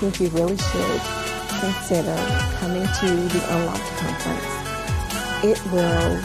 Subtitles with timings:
[0.00, 1.00] think you really should
[1.60, 2.16] consider
[2.56, 4.46] coming to the Unlocked Conference.
[5.44, 6.16] It will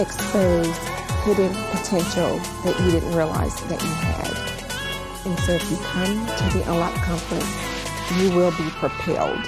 [0.00, 0.74] expose
[1.24, 5.26] hidden potential that you didn't realize that you had.
[5.26, 7.54] And so if you come to the Unlocked Conference,
[8.18, 9.44] you will be propelled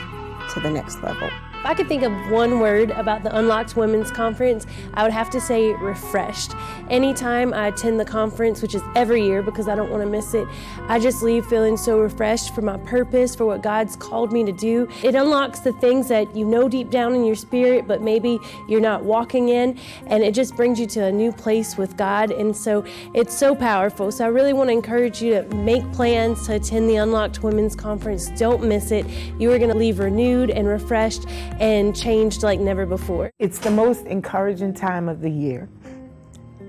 [0.51, 1.31] to the next level.
[1.61, 5.29] If I could think of one word about the Unlocked Women's Conference, I would have
[5.29, 6.55] to say refreshed.
[6.89, 10.33] Anytime I attend the conference, which is every year because I don't want to miss
[10.33, 10.49] it,
[10.91, 14.51] I just leave feeling so refreshed for my purpose, for what God's called me to
[14.51, 14.89] do.
[15.05, 18.81] It unlocks the things that you know deep down in your spirit, but maybe you're
[18.81, 22.33] not walking in, and it just brings you to a new place with God.
[22.33, 22.85] And so
[23.15, 24.11] it's so powerful.
[24.11, 27.77] So I really want to encourage you to make plans to attend the Unlocked Women's
[27.77, 28.29] Conference.
[28.31, 29.07] Don't miss it.
[29.39, 31.25] You are going to leave renewed and refreshed
[31.61, 33.31] and changed like never before.
[33.39, 35.69] It's the most encouraging time of the year.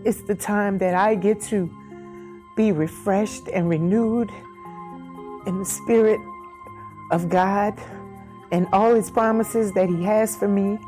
[0.06, 1.76] It's the time that I get to
[2.56, 4.32] be refreshed and renewed
[5.46, 6.20] in the Spirit
[7.12, 7.80] of God
[8.52, 10.80] and all His promises that He has for me.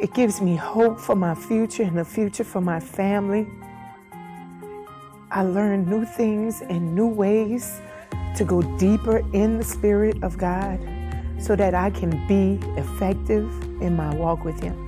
[0.00, 3.48] It gives me hope for my future and the future for my family.
[5.30, 7.80] I learn new things and new ways
[8.36, 10.78] to go deeper in the Spirit of God
[11.38, 13.50] so that I can be effective
[13.82, 14.84] in my walk with Him.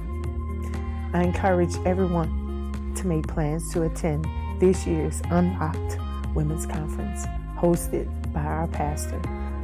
[1.12, 4.26] I encourage everyone to make plans to attend
[4.60, 5.98] this year's Unlocked
[6.34, 7.24] Women's Conference,
[7.56, 9.18] hosted by our pastor,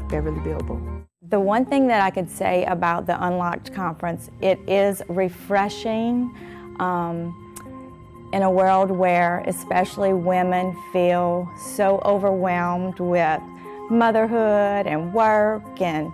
[0.09, 0.81] Beverly Bilbo.
[1.29, 6.35] The one thing that I could say about the Unlocked Conference, it is refreshing
[6.81, 13.41] um, in a world where especially women feel so overwhelmed with
[13.91, 16.11] motherhood and work and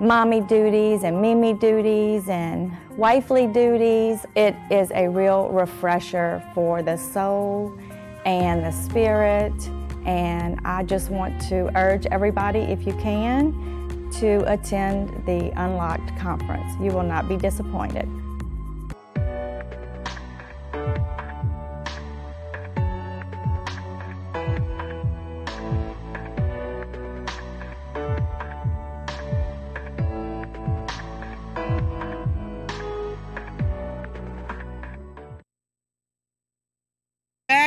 [0.00, 4.24] mommy duties and mimi duties and wifely duties.
[4.36, 7.76] It is a real refresher for the soul
[8.24, 9.54] and the spirit.
[10.04, 16.74] And I just want to urge everybody, if you can, to attend the Unlocked Conference.
[16.80, 18.08] You will not be disappointed.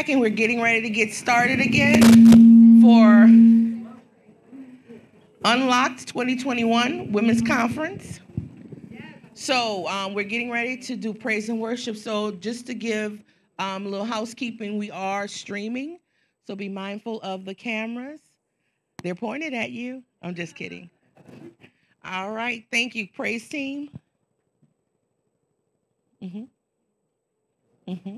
[0.05, 3.23] Back and we're getting ready to get started again for
[5.43, 8.19] Unlocked 2021 Women's Conference.
[9.33, 11.97] So um, we're getting ready to do praise and worship.
[11.97, 13.23] So just to give
[13.57, 15.97] um, a little housekeeping, we are streaming.
[16.45, 18.19] So be mindful of the cameras.
[19.01, 20.03] They're pointed at you.
[20.21, 20.87] I'm just kidding.
[22.03, 22.63] All right.
[22.71, 23.89] Thank you, praise team.
[26.21, 26.43] Mm-hmm.
[27.91, 28.17] Mm-hmm.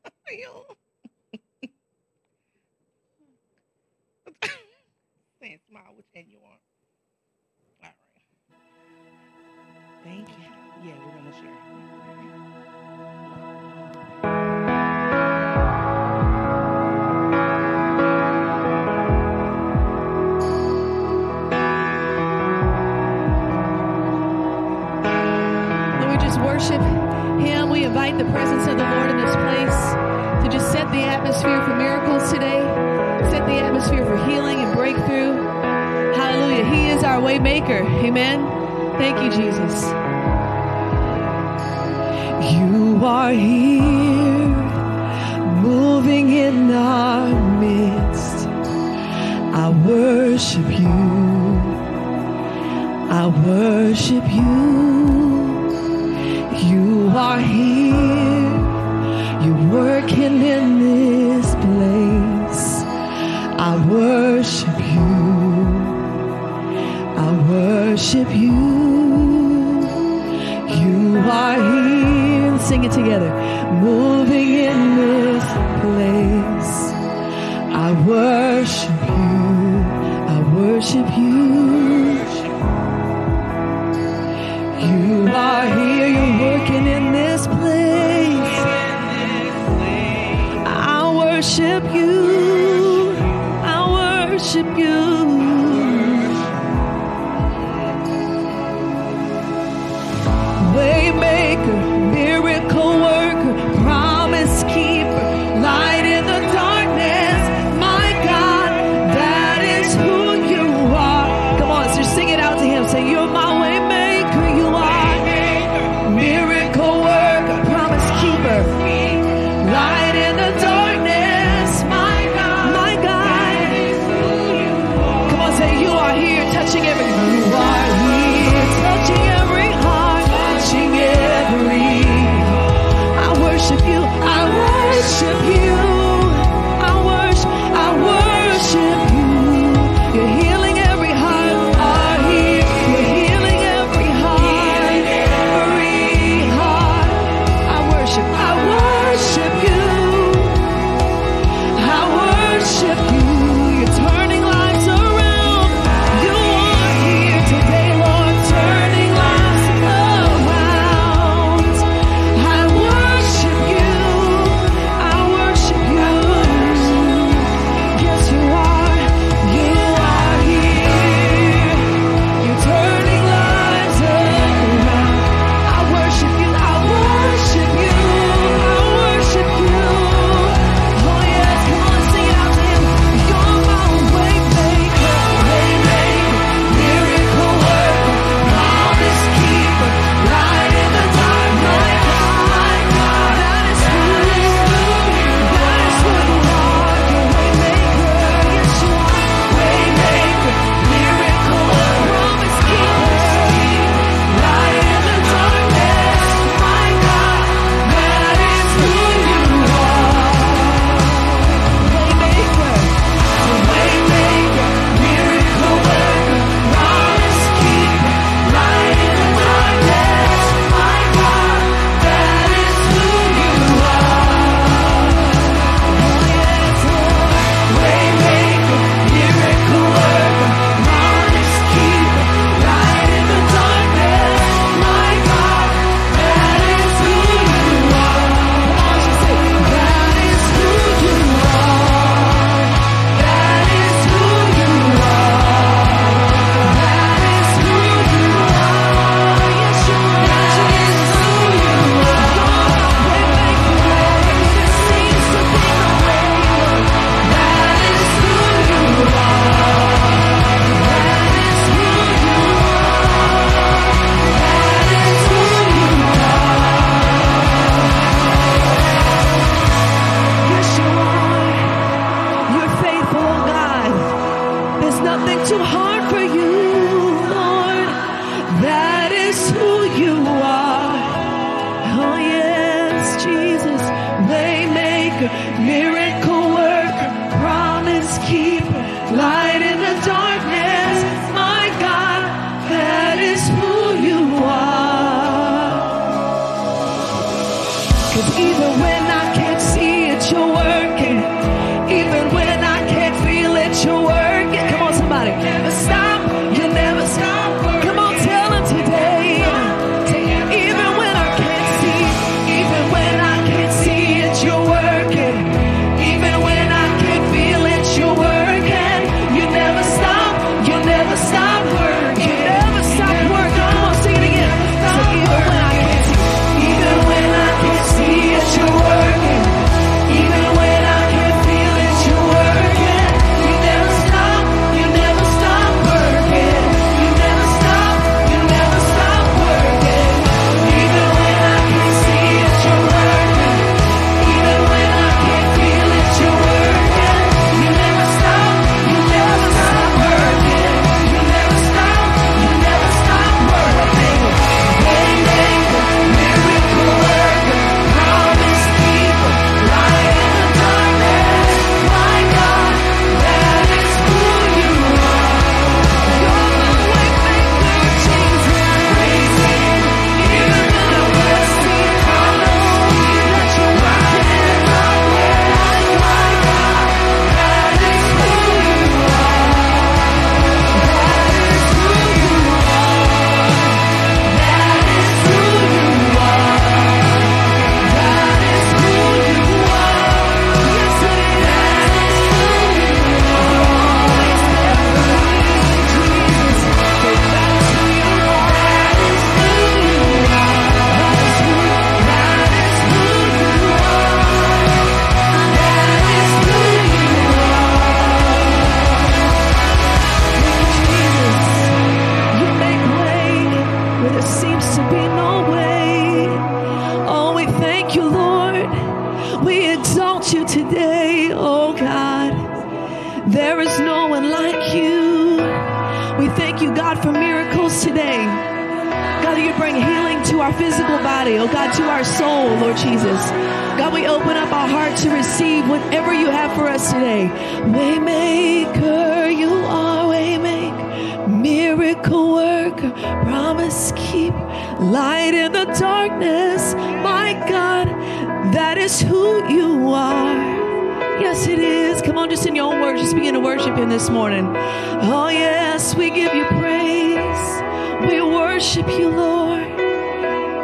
[455.95, 457.61] we give you praise.
[458.07, 459.67] We worship you, Lord.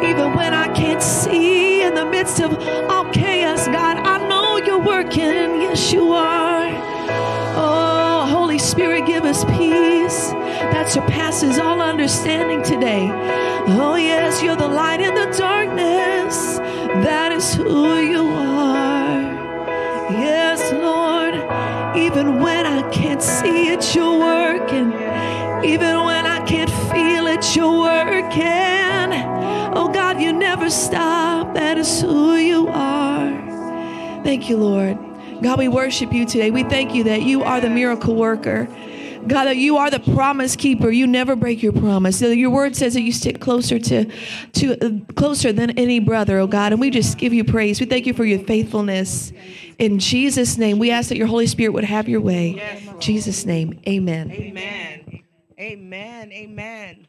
[0.04, 2.52] Even when I can't see in the midst of
[2.88, 5.60] all chaos, God, I know you're working.
[5.62, 6.68] Yes, you are.
[7.56, 10.30] Oh, Holy Spirit, give us peace
[10.72, 13.10] that surpasses all understanding today.
[13.80, 16.58] Oh, yes, you're the light in the darkness.
[17.04, 19.22] That is who you are.
[20.12, 21.07] Yes, Lord,
[22.18, 24.92] even when I can't see it, you're working.
[25.64, 29.12] Even when I can't feel it, you're working.
[29.72, 31.54] Oh God, you never stop.
[31.54, 33.30] That is who you are.
[34.24, 34.98] Thank you, Lord.
[35.42, 36.50] God, we worship you today.
[36.50, 38.66] We thank you that you are the miracle worker.
[39.26, 40.90] God, that you are the promise keeper.
[40.90, 42.20] You never break your promise.
[42.22, 44.10] Your word says that you stick closer to,
[44.52, 46.72] to uh, closer than any brother, oh God.
[46.72, 47.80] And we just give you praise.
[47.80, 49.32] We thank you for your faithfulness.
[49.78, 52.54] In Jesus' name, we ask that your Holy Spirit would have your way.
[52.56, 52.82] Yes.
[53.00, 54.30] Jesus' name, amen.
[54.30, 55.22] Amen.
[55.58, 56.32] Amen.
[56.32, 57.08] Amen.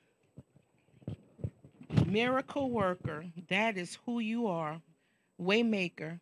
[2.05, 3.25] Miracle worker.
[3.49, 4.81] That is who you are.
[5.41, 6.19] Waymaker.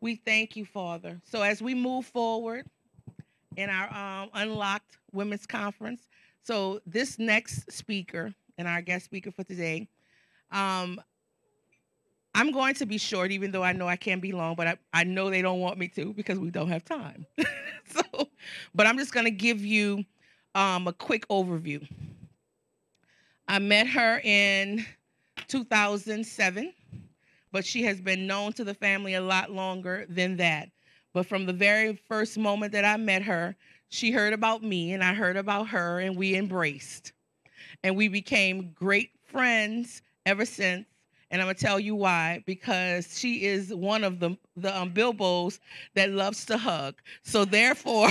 [0.00, 1.20] We thank you, Father.
[1.24, 2.66] So as we move forward
[3.60, 6.08] in our um, Unlocked Women's Conference,
[6.42, 9.88] so this next speaker and our guest speaker for today,
[10.50, 11.00] um,
[12.34, 14.76] I'm going to be short, even though I know I can't be long, but I,
[14.92, 17.26] I know they don't want me to because we don't have time.
[17.86, 18.28] so,
[18.74, 20.04] but I'm just going to give you
[20.54, 21.86] um, a quick overview.
[23.48, 24.86] I met her in
[25.48, 26.72] 2007,
[27.50, 30.68] but she has been known to the family a lot longer than that.
[31.12, 33.56] But from the very first moment that I met her,
[33.88, 37.12] she heard about me and I heard about her, and we embraced.
[37.82, 40.86] And we became great friends ever since.
[41.30, 45.60] And I'm gonna tell you why, because she is one of the the um, Bilbos
[45.94, 46.96] that loves to hug.
[47.22, 48.08] So therefore,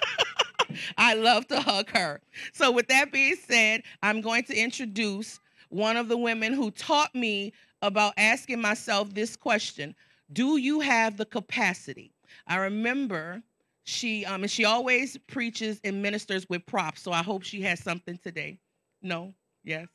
[0.96, 2.20] I love to hug her.
[2.54, 7.14] So with that being said, I'm going to introduce one of the women who taught
[7.14, 7.52] me
[7.82, 9.94] about asking myself this question:
[10.32, 12.12] Do you have the capacity?
[12.46, 13.42] I remember
[13.84, 17.02] she um and she always preaches and ministers with props.
[17.02, 18.58] So I hope she has something today.
[19.02, 19.34] No?
[19.64, 19.88] Yes.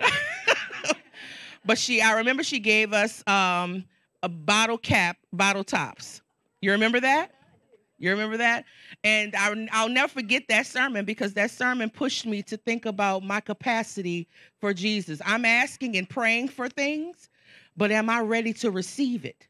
[1.64, 3.84] but she I remember she gave us um
[4.22, 6.20] a bottle cap, bottle tops.
[6.60, 7.32] You remember that?
[7.98, 8.64] You remember that?
[9.04, 13.22] And I, I'll never forget that sermon because that sermon pushed me to think about
[13.22, 14.26] my capacity
[14.60, 15.20] for Jesus.
[15.24, 17.30] I'm asking and praying for things,
[17.76, 19.46] but am I ready to receive it?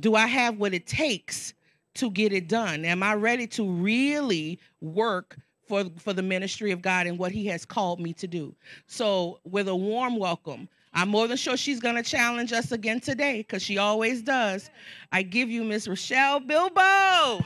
[0.00, 1.54] Do I have what it takes
[1.94, 2.84] to get it done?
[2.84, 5.36] Am I ready to really work
[5.66, 8.54] for, for the ministry of God and what He has called me to do?
[8.86, 13.00] So, with a warm welcome, I'm more than sure she's going to challenge us again
[13.00, 14.70] today because she always does.
[15.12, 17.44] I give you Miss Rachelle Bilbo.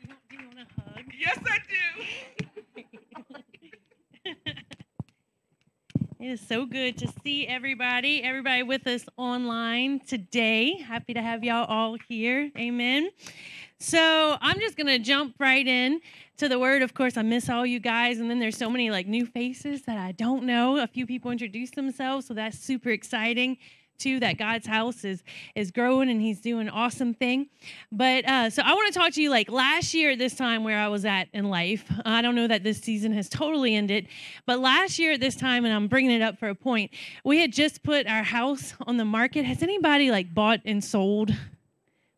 [0.00, 1.04] Do you want a hug?
[1.18, 1.91] Yes, I do.
[6.22, 10.76] It is so good to see everybody, everybody with us online today.
[10.76, 12.48] Happy to have y'all all here.
[12.56, 13.10] Amen.
[13.80, 16.00] So I'm just gonna jump right in
[16.36, 16.82] to the word.
[16.82, 19.82] Of course, I miss all you guys, and then there's so many like new faces
[19.86, 20.76] that I don't know.
[20.76, 23.58] A few people introduced themselves, so that's super exciting
[24.02, 24.20] too.
[24.20, 25.22] That God's house is
[25.54, 27.48] is growing and He's doing awesome thing.
[27.90, 30.64] But uh, so I want to talk to you like last year at this time
[30.64, 31.84] where I was at in life.
[32.04, 34.08] I don't know that this season has totally ended,
[34.46, 36.90] but last year at this time, and I'm bringing it up for a point.
[37.24, 39.44] We had just put our house on the market.
[39.44, 41.32] Has anybody like bought and sold?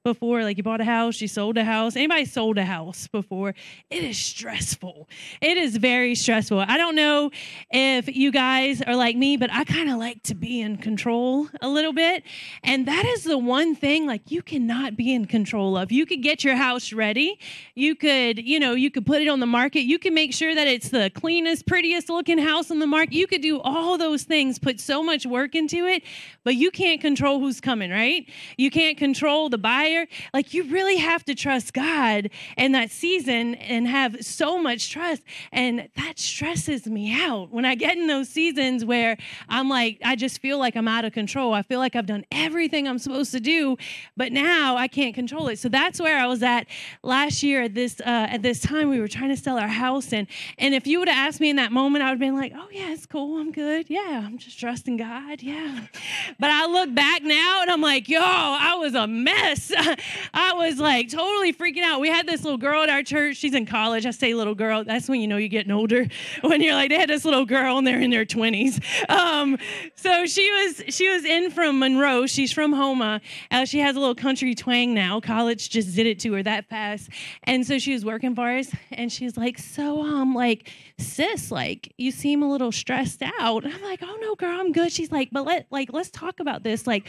[0.05, 1.97] Before like you bought a house you sold a house.
[1.97, 3.55] Anybody sold a house before
[3.89, 5.09] it is stressful.
[5.41, 6.59] It is very stressful.
[6.59, 7.31] I don't know
[7.71, 11.49] if you guys are like me but i kind of like to be in control
[11.63, 12.23] a little bit
[12.63, 15.91] and that is the one thing like you cannot be in control of.
[15.91, 17.39] You could get your house ready.
[17.75, 19.85] You could you know you could put it on the market.
[19.85, 23.27] You can make sure that it's the cleanest prettiest looking house on the market you
[23.27, 26.03] could do all those things put so much work into it
[26.43, 28.29] but you can't control who's coming right?
[28.59, 30.07] You can't control the buyer fire.
[30.33, 35.23] Like you really have to trust God in that season and have so much trust.
[35.53, 39.17] And that stresses me out when I get in those seasons where
[39.49, 41.53] I'm like, I just feel like I'm out of control.
[41.53, 43.77] I feel like I've done everything I'm supposed to do,
[44.17, 45.59] but now I can't control it.
[45.59, 46.67] So that's where I was at
[47.03, 48.89] last year at this uh, at this time.
[48.89, 50.27] We were trying to sell our house, and
[50.59, 52.53] and if you would have asked me in that moment, I would have been like,
[52.55, 53.89] oh yeah, it's cool, I'm good.
[53.89, 55.43] Yeah, I'm just trusting God.
[55.43, 55.87] Yeah.
[56.39, 59.71] But I look back now and I'm like, yo, I was a mess.
[60.35, 62.01] I was like totally freaking out.
[62.01, 63.37] We had this little girl at our church.
[63.37, 64.07] She's in college.
[64.07, 64.85] I say little girl.
[64.85, 66.07] That's when you know you're getting older.
[66.43, 68.83] When you're like, they had this little girl and they're in their 20s.
[69.11, 69.57] Um,
[69.97, 72.27] so she was she was in from Monroe.
[72.27, 73.21] She's from Houma.
[73.51, 75.21] Uh, she has a little country twang now.
[75.21, 77.09] College just did it to her that fast.
[77.45, 81.93] And so she was working for us and she's like, so um like sis, like
[81.99, 83.65] you seem a little stressed out.
[83.65, 84.93] And I'm like, oh no, girl, I'm good.
[84.93, 86.87] She's like, but let like let's talk about this.
[86.87, 87.07] Like,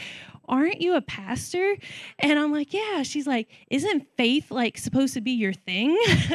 [0.48, 1.76] aren't you a pastor?
[2.18, 3.02] And I'm like, yeah.
[3.02, 5.96] She's like, isn't faith like supposed to be your thing?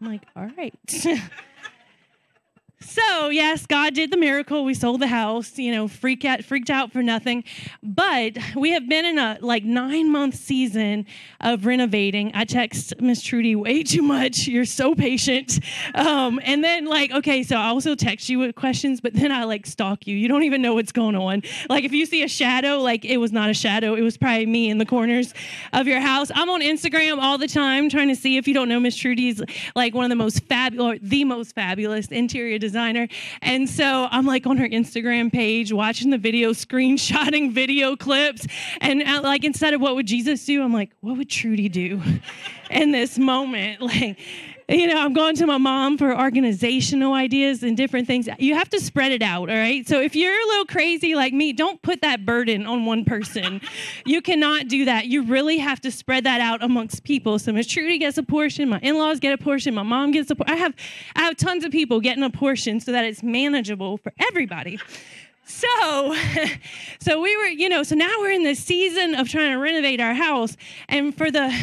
[0.00, 0.74] I'm like, all right.
[2.78, 4.62] So, yes, God did the miracle.
[4.62, 7.42] We sold the house, you know, freak out, freaked out for nothing.
[7.82, 11.06] But we have been in a like nine month season
[11.40, 12.32] of renovating.
[12.34, 14.46] I text Miss Trudy way too much.
[14.46, 15.58] You're so patient.
[15.94, 19.44] Um, and then, like, okay, so I also text you with questions, but then I
[19.44, 20.14] like stalk you.
[20.14, 21.44] You don't even know what's going on.
[21.70, 24.44] Like, if you see a shadow, like, it was not a shadow, it was probably
[24.44, 25.32] me in the corners
[25.72, 26.30] of your house.
[26.34, 29.40] I'm on Instagram all the time trying to see if you don't know Miss Trudy's
[29.74, 33.06] like one of the most fabulous, the most fabulous interior designer.
[33.42, 38.46] And so I'm like on her Instagram page, watching the video, screenshotting video clips.
[38.80, 42.02] And uh, like instead of what would Jesus do, I'm like, what would Trudy do
[42.70, 43.80] in this moment?
[43.86, 44.18] Like,
[44.68, 48.28] you know, I'm going to my mom for organizational ideas and different things.
[48.38, 49.86] You have to spread it out, all right?
[49.86, 53.60] So if you're a little crazy like me, don't put that burden on one person.
[54.04, 55.06] you cannot do that.
[55.06, 57.38] You really have to spread that out amongst people.
[57.38, 60.34] So Miss Trudy gets a portion, my in-laws get a portion, my mom gets a
[60.34, 60.52] portion.
[60.52, 60.74] I have
[61.14, 64.80] I have tons of people getting a portion so that it's manageable for everybody.
[65.46, 66.16] So,
[67.00, 70.00] so we were, you know, so now we're in the season of trying to renovate
[70.00, 70.56] our house.
[70.88, 71.56] And for the,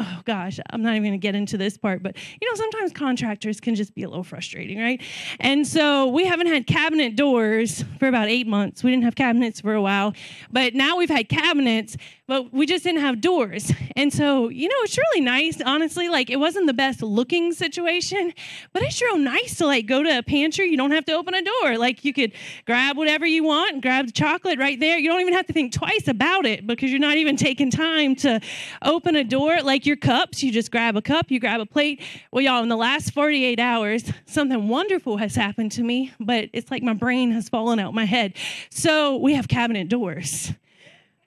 [0.00, 2.92] oh gosh, I'm not even going to get into this part, but you know, sometimes
[2.92, 5.00] contractors can just be a little frustrating, right?
[5.38, 8.82] And so we haven't had cabinet doors for about eight months.
[8.82, 10.14] We didn't have cabinets for a while,
[10.50, 11.96] but now we've had cabinets,
[12.30, 13.72] but we just didn't have doors.
[13.96, 16.08] And so, you know, it's really nice, honestly.
[16.08, 18.32] Like, it wasn't the best looking situation,
[18.72, 20.70] but it's real nice to like go to a pantry.
[20.70, 21.76] You don't have to open a door.
[21.76, 22.32] Like, you could
[22.66, 24.96] grab whatever you want grab the chocolate right there.
[24.96, 28.14] You don't even have to think twice about it because you're not even taking time
[28.16, 28.40] to
[28.82, 29.60] open a door.
[29.62, 32.00] Like your cups, you just grab a cup, you grab a plate.
[32.30, 36.70] Well, y'all, in the last 48 hours, something wonderful has happened to me, but it's
[36.70, 38.34] like my brain has fallen out my head.
[38.70, 40.52] So we have cabinet doors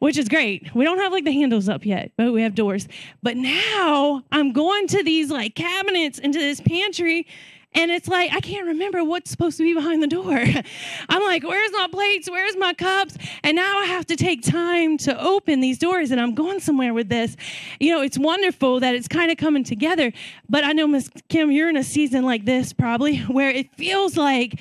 [0.04, 0.76] which is great.
[0.76, 2.90] We don't have like the handles up yet, but we have doors.
[3.22, 7.26] But now I'm going to these like cabinets into this pantry.
[7.74, 10.44] And it's like, I can't remember what's supposed to be behind the door.
[11.10, 12.30] I'm like, where's my plates?
[12.30, 13.16] Where's my cups?
[13.44, 16.94] And now I have to take time to open these doors, and I'm going somewhere
[16.94, 17.38] with this.
[17.80, 20.12] You know, it's wonderful that it's kind of coming together.
[20.50, 24.18] But I know, Miss Kim, you're in a season like this probably where it feels
[24.18, 24.60] like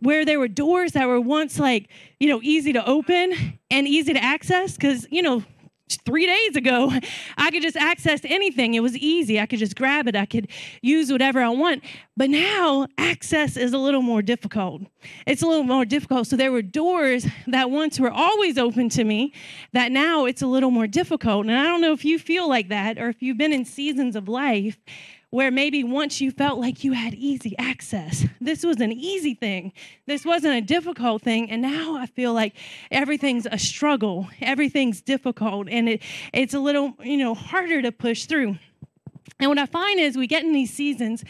[0.00, 1.88] where there were doors that were once like,
[2.20, 5.42] you know, easy to open and easy to access because, you know,
[6.04, 6.92] three days ago,
[7.38, 8.74] I could just access anything.
[8.74, 9.40] It was easy.
[9.40, 10.16] I could just grab it.
[10.16, 10.48] I could
[10.82, 11.84] use whatever I want.
[12.16, 14.82] But now access is a little more difficult.
[15.26, 16.26] It's a little more difficult.
[16.26, 19.32] So there were doors that once were always open to me
[19.72, 21.46] that now it's a little more difficult.
[21.46, 24.16] And I don't know if you feel like that or if you've been in seasons
[24.16, 24.78] of life
[25.36, 28.24] where maybe once you felt like you had easy access.
[28.40, 29.74] This was an easy thing.
[30.06, 31.50] This wasn't a difficult thing.
[31.50, 32.54] And now I feel like
[32.90, 34.30] everything's a struggle.
[34.40, 38.56] Everything's difficult and it, it's a little, you know, harder to push through.
[39.38, 41.22] And what I find is we get in these seasons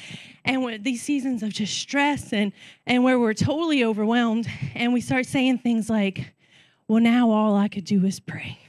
[0.44, 2.52] and these seasons of just stress and,
[2.86, 6.32] and where we're totally overwhelmed and we start saying things like,
[6.86, 8.60] well, now all I could do is pray.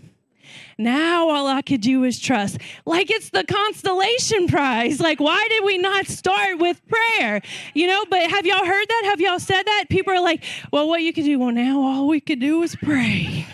[0.78, 2.60] Now all I could do is trust.
[2.86, 5.00] Like it's the constellation prize.
[5.00, 7.42] Like, why did we not start with prayer?
[7.74, 9.02] You know, but have y'all heard that?
[9.06, 9.86] Have y'all said that?
[9.90, 11.40] People are like, well, what you could do?
[11.40, 13.48] Well, now all we could do is pray.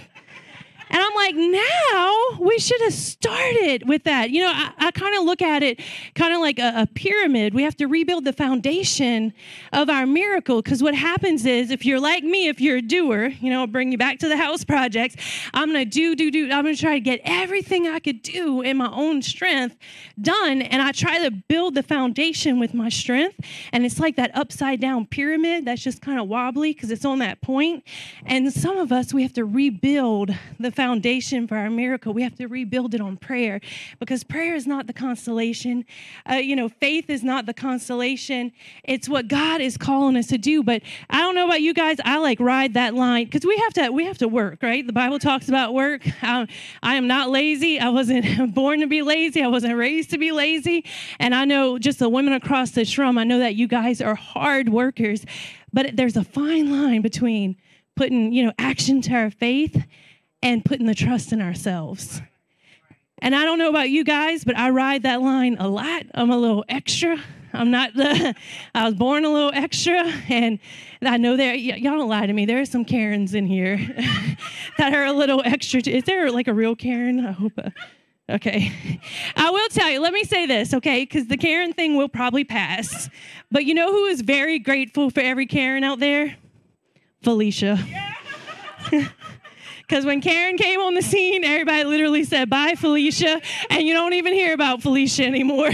[0.93, 4.29] And I'm like, now we should have started with that.
[4.29, 5.79] You know, I, I kind of look at it
[6.13, 7.55] kind of like a, a, pyramid.
[7.55, 9.33] We have to rebuild the foundation
[9.71, 13.29] of our miracle because what happens is if you're like me, if you're a doer,
[13.41, 15.15] you know, I'll bring you back to the house projects.
[15.51, 16.43] I'm going to do, do, do.
[16.51, 19.75] I'm going to try to get everything I could do in my own strength
[20.21, 20.61] done.
[20.61, 23.39] And I try to build the foundation with my strength.
[23.71, 27.17] And it's like that upside down pyramid that's just kind of wobbly because it's on
[27.19, 27.83] that point.
[28.27, 30.29] And some of us, we have to rebuild
[30.59, 32.13] the foundation foundation for our miracle.
[32.13, 33.61] We have to rebuild it on prayer
[33.99, 35.85] because prayer is not the consolation.
[36.29, 38.51] Uh, you know, faith is not the consolation.
[38.83, 40.61] It's what God is calling us to do.
[40.61, 41.99] But I don't know about you guys.
[42.03, 44.85] I like ride that line because we have to we have to work, right?
[44.85, 46.01] The Bible talks about work.
[46.21, 46.49] Um,
[46.81, 47.79] I am not lazy.
[47.79, 49.41] I wasn't born to be lazy.
[49.41, 50.83] I wasn't raised to be lazy.
[51.17, 53.17] And I know just the women across this room.
[53.17, 55.25] I know that you guys are hard workers,
[55.71, 57.55] but there's a fine line between
[57.95, 59.85] putting you know action to our faith
[60.43, 62.21] and putting the trust in ourselves.
[63.19, 66.03] And I don't know about you guys, but I ride that line a lot.
[66.13, 67.17] I'm a little extra.
[67.53, 68.35] I'm not the,
[68.75, 70.03] I was born a little extra.
[70.27, 70.59] And
[71.01, 72.45] I know there, y- y'all don't lie to me.
[72.45, 73.77] There are some Karens in here
[74.77, 75.81] that are a little extra.
[75.87, 77.25] Is there like a real Karen?
[77.25, 77.53] I hope.
[77.57, 77.69] Uh,
[78.29, 78.99] okay.
[79.37, 81.03] I will tell you, let me say this, okay?
[81.03, 83.09] Because the Karen thing will probably pass.
[83.49, 86.35] But you know who is very grateful for every Karen out there?
[87.21, 87.79] Felicia.
[89.93, 93.39] Because when Karen came on the scene, everybody literally said, Bye, Felicia.
[93.69, 95.69] And you don't even hear about Felicia anymore.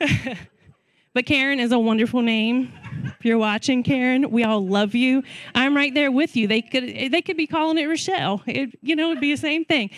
[1.14, 2.72] but Karen is a wonderful name.
[3.18, 5.22] If you're watching, Karen, we all love you.
[5.54, 6.46] I'm right there with you.
[6.46, 8.42] They could they could be calling it Rachelle.
[8.46, 9.90] It, you know, it'd be the same thing.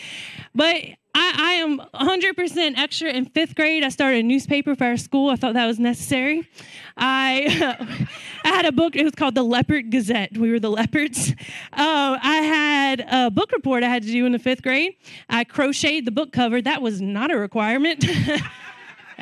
[0.55, 3.85] But I, I am 100% extra in fifth grade.
[3.85, 5.28] I started a newspaper for our school.
[5.28, 6.48] I thought that was necessary.
[6.96, 8.09] I,
[8.44, 10.37] I had a book, it was called the Leopard Gazette.
[10.37, 11.33] We were the leopards.
[11.72, 14.96] Uh, I had a book report I had to do in the fifth grade.
[15.28, 16.62] I crocheted the book cover.
[16.62, 18.07] That was not a requirement.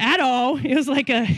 [0.00, 0.56] at all.
[0.56, 1.28] It was like a,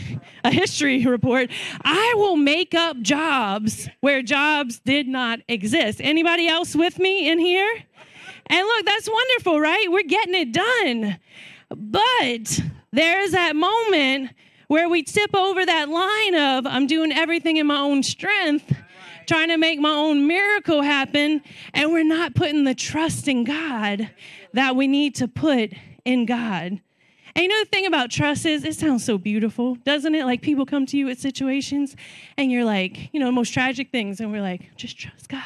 [0.43, 1.51] a history report.
[1.83, 5.99] I will make up jobs where jobs did not exist.
[6.01, 7.83] Anybody else with me in here?
[8.47, 9.85] And look, that's wonderful, right?
[9.89, 11.19] We're getting it done.
[11.69, 12.59] But
[12.91, 14.31] there's that moment
[14.67, 18.73] where we tip over that line of I'm doing everything in my own strength,
[19.27, 21.41] trying to make my own miracle happen,
[21.73, 24.09] and we're not putting the trust in God
[24.53, 25.71] that we need to put
[26.05, 26.81] in God.
[27.35, 30.25] And you know the thing about trust is it sounds so beautiful, doesn't it?
[30.25, 31.95] Like people come to you with situations
[32.37, 35.43] and you're like, you know, most tragic things, and we're like, just trust God.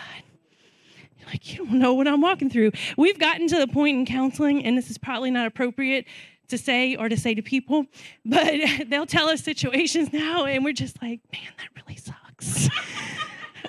[1.17, 2.71] You're like, you don't know what I'm walking through.
[2.97, 6.05] We've gotten to the point in counseling, and this is probably not appropriate
[6.49, 7.85] to say or to say to people,
[8.25, 8.53] but
[8.87, 12.69] they'll tell us situations now, and we're just like, man, that really sucks.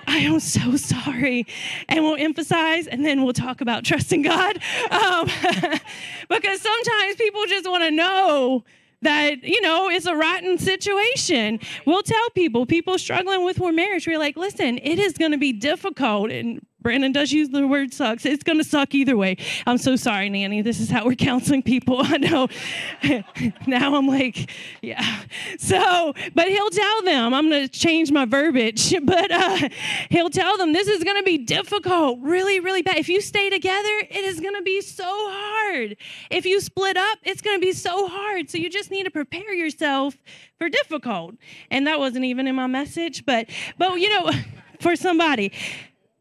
[0.09, 1.47] I am so sorry.
[1.89, 4.59] And we'll emphasize and then we'll talk about trusting God.
[4.91, 5.27] Um,
[6.29, 8.65] because sometimes people just want to know
[9.03, 11.61] that, you know, it's a rotten situation.
[11.87, 15.39] We'll tell people, people struggling with their marriage, we're like, listen, it is going to
[15.39, 16.31] be difficult.
[16.31, 18.25] And Brandon does use the word sucks.
[18.25, 19.37] It's going to suck either way.
[19.67, 20.63] I'm so sorry, Nanny.
[20.63, 22.01] This is how we're counseling people.
[22.01, 22.49] I know.
[23.67, 25.25] now I'm like, yeah.
[25.59, 29.69] So, but he'll tell them, I'm going to change my verbiage, but uh,
[30.09, 32.97] he'll tell them this is going to be difficult, really, really bad.
[32.97, 35.97] If you stay together, it is going to be so hard.
[36.31, 38.51] If you split up, it's going to be so hard.
[38.51, 40.17] So you just need to prepare yourself
[40.59, 41.35] for difficult.
[41.73, 44.31] And that wasn't even in my message, but, but you know,
[44.81, 45.53] for somebody.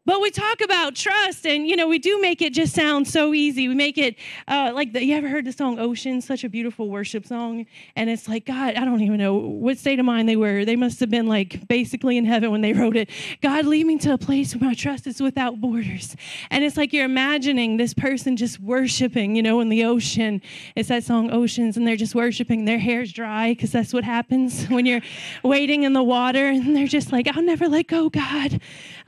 [0.08, 3.34] But we talk about trust, and you know, we do make it just sound so
[3.34, 3.68] easy.
[3.68, 4.16] We make it
[4.48, 6.22] uh, like the, you ever heard the song "Ocean"?
[6.22, 8.76] Such a beautiful worship song, and it's like God.
[8.76, 10.64] I don't even know what state of mind they were.
[10.64, 13.10] They must have been like basically in heaven when they wrote it.
[13.42, 16.16] God, lead me to a place where my trust is without borders.
[16.50, 20.40] And it's like you're imagining this person just worshiping, you know, in the ocean.
[20.74, 22.64] It's that song "Oceans," and they're just worshiping.
[22.64, 25.02] Their hair's dry because that's what happens when you're
[25.42, 28.58] waiting in the water, and they're just like, "I'll never let go, God.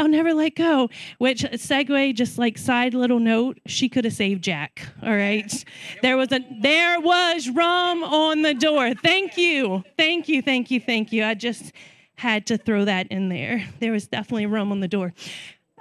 [0.00, 4.42] I'll never let go." Which segue, just like side little note, she could have saved
[4.42, 4.86] Jack.
[5.02, 5.64] All right,
[6.02, 8.94] there was a there was rum on the door.
[8.94, 11.24] Thank you, thank you, thank you, thank you.
[11.24, 11.72] I just
[12.16, 13.66] had to throw that in there.
[13.80, 15.14] There was definitely rum on the door.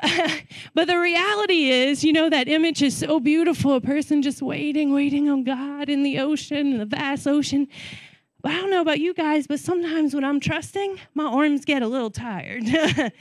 [0.74, 3.76] but the reality is, you know, that image is so beautiful.
[3.76, 7.68] A person just waiting, waiting on God in the ocean, in the vast ocean.
[8.44, 11.88] I don't know about you guys, but sometimes when I'm trusting, my arms get a
[11.88, 12.64] little tired.
[12.68, 13.14] it,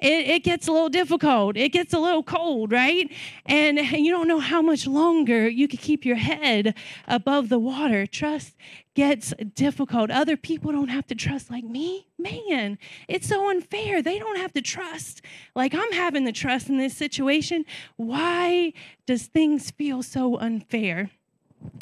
[0.00, 1.58] it, gets a little difficult.
[1.58, 3.10] It gets a little cold, right?
[3.44, 6.74] And, and you don't know how much longer you can keep your head
[7.06, 8.06] above the water.
[8.06, 8.56] Trust
[8.94, 10.10] gets difficult.
[10.10, 12.06] Other people don't have to trust like me.
[12.18, 14.00] Man, it's so unfair.
[14.00, 15.20] They don't have to trust
[15.54, 17.66] like I'm having to trust in this situation.
[17.96, 18.72] Why
[19.06, 21.10] does things feel so unfair?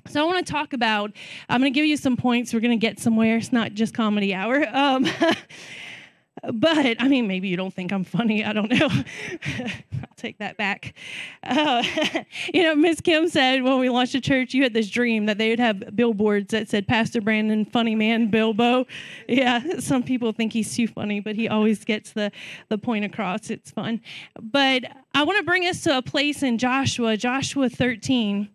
[0.07, 1.13] So I want to talk about.
[1.49, 2.53] I'm going to give you some points.
[2.53, 3.37] We're going to get somewhere.
[3.37, 4.67] It's not just comedy hour.
[4.73, 5.07] Um,
[6.53, 8.45] but I mean, maybe you don't think I'm funny.
[8.45, 8.89] I don't know.
[9.63, 10.95] I'll take that back.
[11.43, 11.83] Uh,
[12.53, 15.39] you know, Miss Kim said when we launched the church, you had this dream that
[15.39, 18.87] they would have billboards that said Pastor Brandon, funny man, Bilbo.
[19.29, 22.31] Yeah, some people think he's too funny, but he always gets the
[22.69, 23.51] the point across.
[23.51, 24.01] It's fun.
[24.41, 24.85] But
[25.15, 28.49] I want to bring us to a place in Joshua, Joshua 13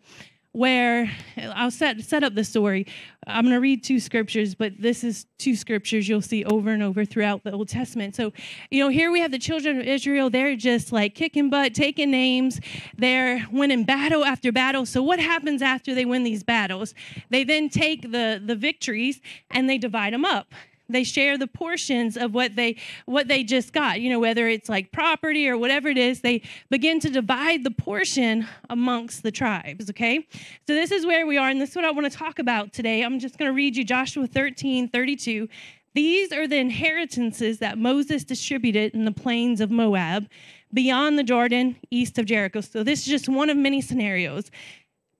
[0.60, 2.86] where I'll set set up the story.
[3.26, 6.84] I'm going to read two scriptures, but this is two scriptures you'll see over and
[6.84, 8.13] over throughout the Old Testament.
[8.13, 8.34] So,
[8.69, 10.30] you know, here we have the children of Israel.
[10.30, 12.60] They're just like kicking butt, taking names.
[12.98, 14.86] They're winning battle after battle.
[14.86, 16.93] So, what happens after they win these battles?
[17.30, 20.54] They then take the the victories and they divide them up
[20.89, 24.02] they share the portions of what they what they just got.
[24.02, 27.71] You know whether it's like property or whatever it is they begin to divide the
[27.71, 30.28] portion amongst the tribes okay?
[30.67, 32.73] So this is where we are and this is what i want to talk about
[32.73, 33.04] today.
[33.04, 35.47] I'm just going to read you joshua 13 32
[35.95, 40.28] these are the inheritances that moses distributed in the plains of moab
[40.73, 42.62] beyond the jordan east of jericho.
[42.62, 44.52] So this is just one of many scenarios.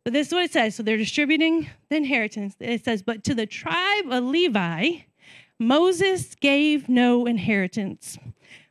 [0.04, 0.76] But this is what it says.
[0.76, 2.56] So they're distributing the inheritance.
[2.60, 5.02] It says but to the tribe of levi
[5.60, 8.18] Moses gave no inheritance.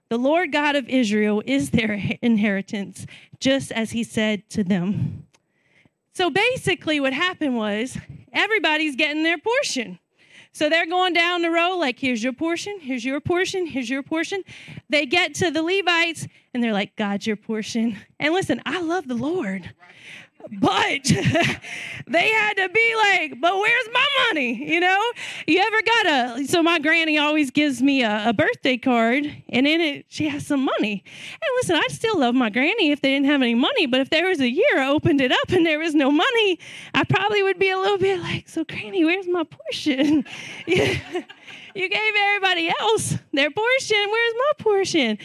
[0.08, 3.06] The Lord God of Israel is their inheritance,
[3.40, 5.26] just as he said to them.
[6.14, 7.98] So basically, what happened was
[8.32, 9.98] everybody's getting their portion.
[10.52, 14.02] So they're going down the row, like, here's your portion, here's your portion, here's your
[14.02, 14.42] portion.
[14.88, 17.98] They get to the Levites and they're like, God's your portion.
[18.18, 19.72] And listen, I love the Lord.
[20.50, 21.04] But
[22.06, 24.72] they had to be like, but where's my money?
[24.72, 25.02] You know,
[25.46, 29.66] you ever got a, so my granny always gives me a, a, birthday card and
[29.66, 31.02] in it, she has some money.
[31.32, 34.10] And listen, I still love my granny if they didn't have any money, but if
[34.10, 36.58] there was a year I opened it up and there was no money,
[36.94, 40.24] I probably would be a little bit like, so granny, where's my portion?
[41.78, 43.96] you gave everybody else their portion.
[44.10, 45.18] Where's my portion?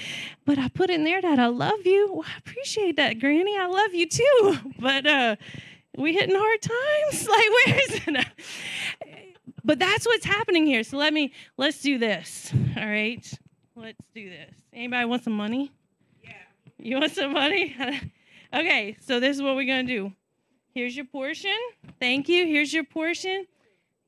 [0.46, 2.14] But I put in there that I love you.
[2.14, 3.58] Well, I appreciate that, Granny.
[3.58, 4.58] I love you too.
[4.80, 5.36] But uh,
[5.98, 7.28] we hitting hard times.
[7.34, 8.28] Like, where is it?
[9.66, 10.84] But that's what's happening here.
[10.84, 12.52] So let me let's do this.
[12.76, 13.26] All right.
[13.76, 14.54] Let's do this.
[14.74, 15.72] Anybody want some money?
[16.22, 16.34] Yeah.
[16.78, 17.74] You want some money?
[18.54, 20.12] okay, so this is what we're gonna do.
[20.76, 21.58] Here's your portion.
[21.98, 22.46] Thank you.
[22.46, 23.46] Here's your portion.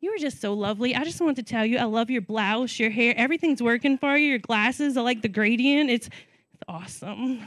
[0.02, 0.96] You were just so lovely.
[0.96, 4.18] I just want to tell you, I love your blouse, your hair, everything's working for
[4.18, 4.28] you.
[4.28, 5.90] Your glasses, I like the gradient.
[5.90, 7.42] It's, it's awesome.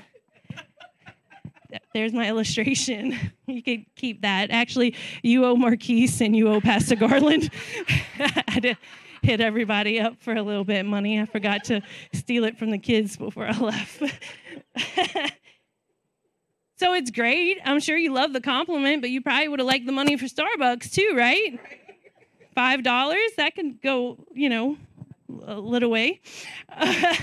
[1.93, 3.19] There's my illustration.
[3.49, 4.51] You could keep that.
[4.51, 7.51] Actually, you owe Marquise and you owe Pastor Garland.
[8.19, 8.75] I had to
[9.23, 11.19] hit everybody up for a little bit of money.
[11.19, 11.81] I forgot to
[12.13, 14.01] steal it from the kids before I left.
[16.77, 17.57] so it's great.
[17.65, 20.27] I'm sure you love the compliment, but you probably would have liked the money for
[20.27, 21.59] Starbucks too, right?
[22.59, 24.77] Five dollars that can go you know
[25.47, 26.21] a little way.
[26.69, 27.15] Uh,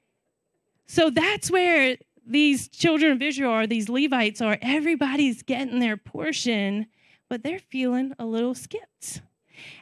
[0.86, 6.84] so that's where these children of israel are these levites are everybody's getting their portion
[7.30, 9.22] but they're feeling a little skipped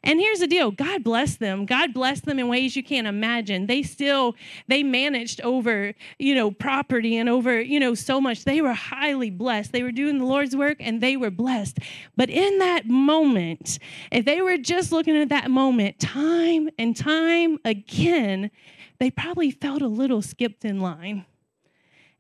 [0.02, 1.66] and here's the deal God blessed them.
[1.66, 3.66] God blessed them in ways you can't imagine.
[3.66, 4.34] They still,
[4.68, 8.44] they managed over, you know, property and over, you know, so much.
[8.44, 9.72] They were highly blessed.
[9.72, 11.78] They were doing the Lord's work and they were blessed.
[12.16, 13.78] But in that moment,
[14.10, 18.50] if they were just looking at that moment time and time again,
[18.98, 21.26] they probably felt a little skipped in line.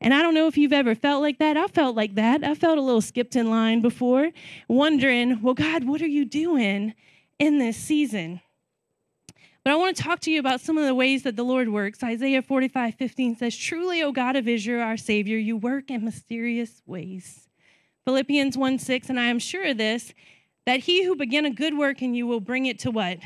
[0.00, 1.56] And I don't know if you've ever felt like that.
[1.56, 2.44] I felt like that.
[2.44, 4.30] I felt a little skipped in line before,
[4.68, 6.94] wondering, well, God, what are you doing?
[7.38, 8.40] In this season.
[9.64, 11.68] But I want to talk to you about some of the ways that the Lord
[11.68, 12.02] works.
[12.02, 16.82] Isaiah 45 15 says, Truly, O God of Israel, our Savior, you work in mysterious
[16.86, 17.48] ways.
[18.04, 20.14] Philippians 1 6, and I am sure of this,
[20.66, 23.18] that he who began a good work in you will bring it to what?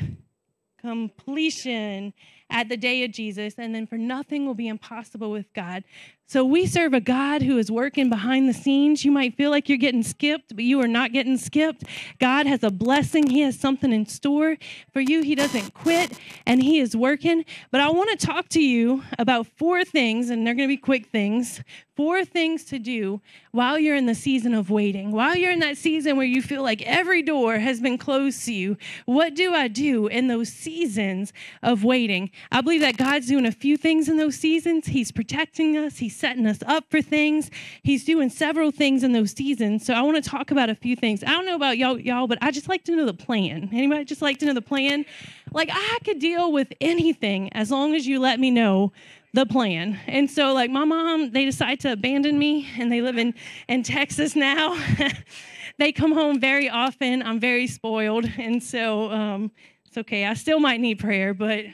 [0.79, 2.13] Completion
[2.49, 5.83] at the day of Jesus, and then for nothing will be impossible with God.
[6.31, 9.03] So we serve a God who is working behind the scenes.
[9.03, 11.83] You might feel like you're getting skipped, but you are not getting skipped.
[12.21, 14.55] God has a blessing, He has something in store
[14.93, 15.23] for you.
[15.23, 17.43] He doesn't quit and He is working.
[17.69, 20.77] But I want to talk to you about four things, and they're going to be
[20.77, 21.59] quick things.
[21.97, 25.77] Four things to do while you're in the season of waiting, while you're in that
[25.77, 28.77] season where you feel like every door has been closed to you.
[29.05, 32.31] What do I do in those seasons of waiting?
[32.51, 34.87] I believe that God's doing a few things in those seasons.
[34.87, 37.51] He's protecting us, He's setting us up for things.
[37.83, 39.85] He's doing several things in those seasons.
[39.85, 41.23] So I want to talk about a few things.
[41.23, 43.69] I don't know about y'all, y'all, but I just like to know the plan.
[43.73, 45.05] Anybody just like to know the plan?
[45.51, 48.93] Like I could deal with anything as long as you let me know
[49.33, 49.99] the plan.
[50.07, 53.33] And so like my mom, they decide to abandon me and they live in,
[53.67, 54.77] in Texas now.
[55.77, 57.23] they come home very often.
[57.23, 58.29] I'm very spoiled.
[58.37, 59.51] And so um,
[59.87, 60.25] it's okay.
[60.25, 61.65] I still might need prayer, but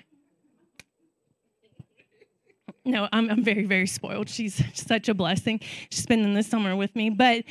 [2.88, 4.30] no, I'm, I'm very, very spoiled.
[4.30, 5.60] She's such a blessing.
[5.89, 7.10] She's spending the summer with me.
[7.10, 7.43] But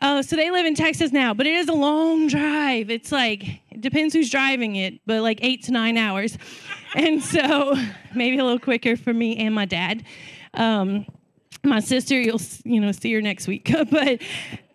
[0.00, 2.90] uh, so they live in Texas now, but it is a long drive.
[2.90, 6.38] It's like, it depends who's driving it, but like eight to nine hours.
[6.94, 7.74] And so
[8.14, 10.04] maybe a little quicker for me and my dad.
[10.52, 11.06] Um,
[11.64, 13.74] my sister, you'll you know see her next week.
[13.90, 14.20] but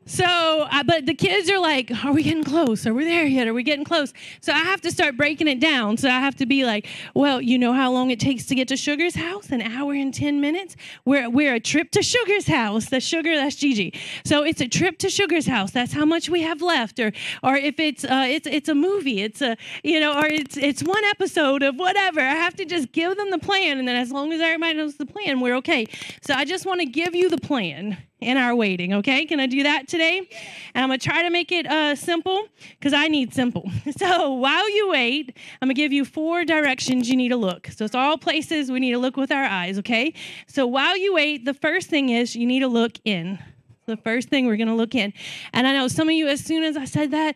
[0.07, 0.23] So,
[0.71, 2.87] uh, but the kids are like, Are we getting close?
[2.87, 3.45] Are we there yet?
[3.45, 4.13] Are we getting close?
[4.39, 5.97] So I have to start breaking it down.
[5.97, 8.69] So I have to be like, Well, you know how long it takes to get
[8.69, 9.49] to Sugar's house?
[9.49, 10.77] An hour and 10 minutes?
[11.03, 12.85] We're, we're a trip to Sugar's house.
[12.85, 13.93] The Sugar, that's Gigi.
[14.23, 15.71] So it's a trip to Sugar's house.
[15.71, 17.01] That's how much we have left.
[17.01, 17.11] Or,
[17.43, 20.83] or if it's, uh, it's, it's a movie, it's a, you know, or it's, it's
[20.83, 22.21] one episode of whatever.
[22.21, 23.77] I have to just give them the plan.
[23.77, 25.85] And then as long as everybody knows the plan, we're okay.
[26.21, 29.25] So I just want to give you the plan in our waiting, okay?
[29.25, 30.27] Can I do that today?
[30.73, 33.69] And I'm gonna try to make it uh, simple because I need simple.
[33.97, 37.67] So while you wait, I'm gonna give you four directions you need to look.
[37.67, 40.13] So it's all places we need to look with our eyes, okay?
[40.45, 43.39] So while you wait, the first thing is you need to look in.
[43.85, 45.13] The first thing we're gonna look in.
[45.53, 47.35] And I know some of you, as soon as I said that,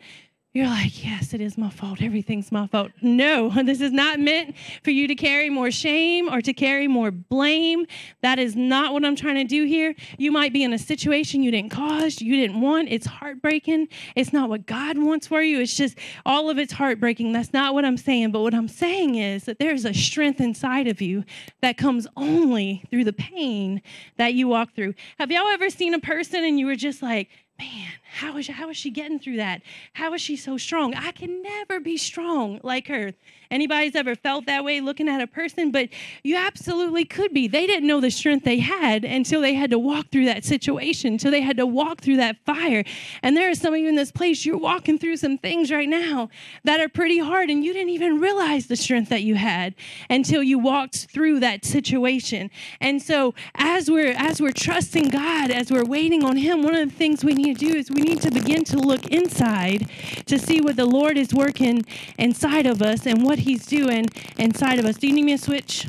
[0.54, 2.02] you're like, yes, it is my fault.
[2.02, 2.92] Everything's my fault.
[3.02, 7.10] No, this is not meant for you to carry more shame or to carry more
[7.10, 7.86] blame.
[8.22, 9.96] That is not what I'm trying to do here.
[10.18, 12.90] You might be in a situation you didn't cause, you didn't want.
[12.90, 13.88] It's heartbreaking.
[14.18, 15.62] It's not what God wants for you.
[15.62, 17.32] It's just all of it's heartbreaking.
[17.32, 18.34] That's not what I'm saying.
[18.34, 21.24] But what I'm saying is that there's a strength inside of you
[21.62, 23.82] that comes only through the pain
[24.18, 24.96] that you walk through.
[25.18, 28.70] Have y'all ever seen a person and you were just like, man, how is, how
[28.70, 29.62] is she getting through that?
[29.94, 30.94] How is she so strong?
[30.96, 33.14] I can never be strong like her.
[33.50, 35.72] Anybody's ever felt that way looking at a person?
[35.72, 35.90] But
[36.24, 37.48] you absolutely could be.
[37.50, 41.14] They didn't know the strength they had until they had to walk through that situation,
[41.14, 42.86] until they had to walk through that fire.
[43.22, 45.90] And there are some of you in this place, you're walking through some things right
[45.90, 46.30] now
[46.64, 49.76] that are pretty hard, and you didn't even realize the strength that you had
[50.10, 52.50] until you walked through that situation.
[52.80, 56.90] And so as we're as we're trusting God, as we're waiting on Him, one of
[56.90, 59.90] the things we need to do is we need to begin to look inside
[60.26, 61.86] to see what the Lord is working
[62.18, 64.98] inside of us and what He's doing inside of us.
[64.98, 65.88] Do you need me to switch?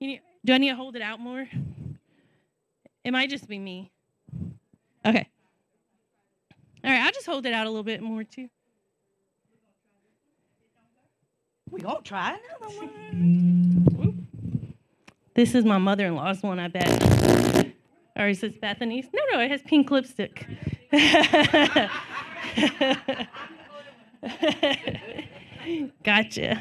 [0.00, 1.48] Need, do I need to hold it out more?
[3.04, 3.90] It might just be me.
[5.04, 5.28] Okay.
[6.84, 8.48] All right, I'll just hold it out a little bit more too.
[11.70, 14.26] We gonna try another one.
[15.34, 17.72] This is my mother-in-law's one, I bet.
[18.16, 19.06] Or is this Bethany's?
[19.12, 20.46] No, no, it has pink lipstick.
[26.02, 26.58] gotcha.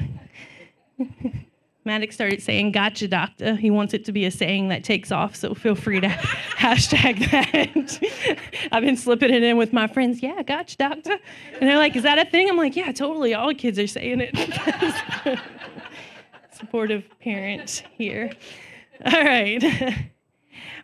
[1.88, 3.56] Maddox started saying, Gotcha, doctor.
[3.56, 7.32] He wants it to be a saying that takes off, so feel free to hashtag
[7.32, 8.38] that.
[8.72, 10.22] I've been slipping it in with my friends.
[10.22, 11.18] Yeah, gotcha, doctor.
[11.54, 12.50] And they're like, Is that a thing?
[12.50, 13.34] I'm like, Yeah, totally.
[13.34, 15.40] All kids are saying it.
[16.52, 18.32] Supportive parent here.
[19.06, 19.64] All right.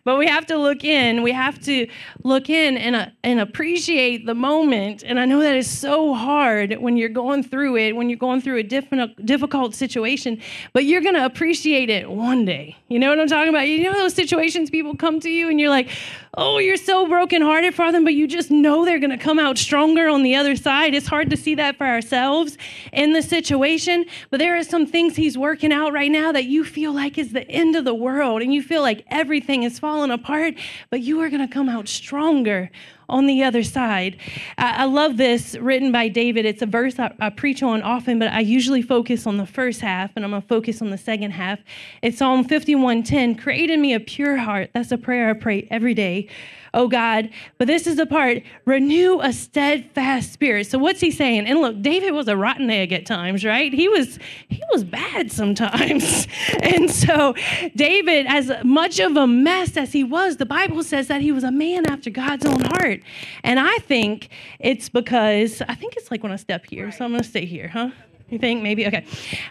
[0.04, 1.22] But we have to look in.
[1.22, 1.86] We have to
[2.22, 5.02] look in and, uh, and appreciate the moment.
[5.02, 8.42] And I know that is so hard when you're going through it, when you're going
[8.42, 10.40] through a difficult, difficult situation,
[10.74, 12.76] but you're going to appreciate it one day.
[12.88, 13.66] You know what I'm talking about?
[13.66, 15.88] You know those situations people come to you and you're like,
[16.36, 19.58] oh, you're so brokenhearted for them, but you just know they're going to come out
[19.58, 20.94] stronger on the other side.
[20.94, 22.58] It's hard to see that for ourselves
[22.92, 26.64] in the situation, but there are some things he's working out right now that you
[26.64, 30.10] feel like is the end of the world and you feel like everything is falling
[30.10, 30.54] apart,
[30.90, 32.70] but you are going to come out stronger
[33.08, 34.16] on the other side.
[34.58, 36.44] I, I, love this written by David.
[36.44, 39.80] It's a verse I, I, preach on often, but I usually focus on the first
[39.80, 41.60] half, and I'm gonna focus on the second half.
[42.02, 43.38] It's Psalm 51:10.
[43.38, 44.70] Create in me a pure heart.
[44.72, 46.28] That's a prayer I pray every day
[46.74, 47.30] oh God.
[47.56, 50.66] But this is the part renew a steadfast spirit.
[50.66, 51.46] So what's he saying?
[51.46, 53.72] And look, David was a rotten egg at times, right?
[53.72, 54.18] He was
[54.48, 56.28] he was bad sometimes.
[56.62, 57.34] and so
[57.74, 61.44] David, as much of a mess as he was, the Bible says that he was
[61.44, 63.00] a man after God's own heart.
[63.42, 67.12] And I think it's because I think it's like when I step here, so I'm
[67.12, 67.90] gonna stay here, huh?
[68.28, 68.86] You think maybe?
[68.86, 69.04] Okay.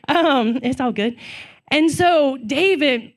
[0.07, 1.15] Um, it's all good.
[1.69, 3.13] And so David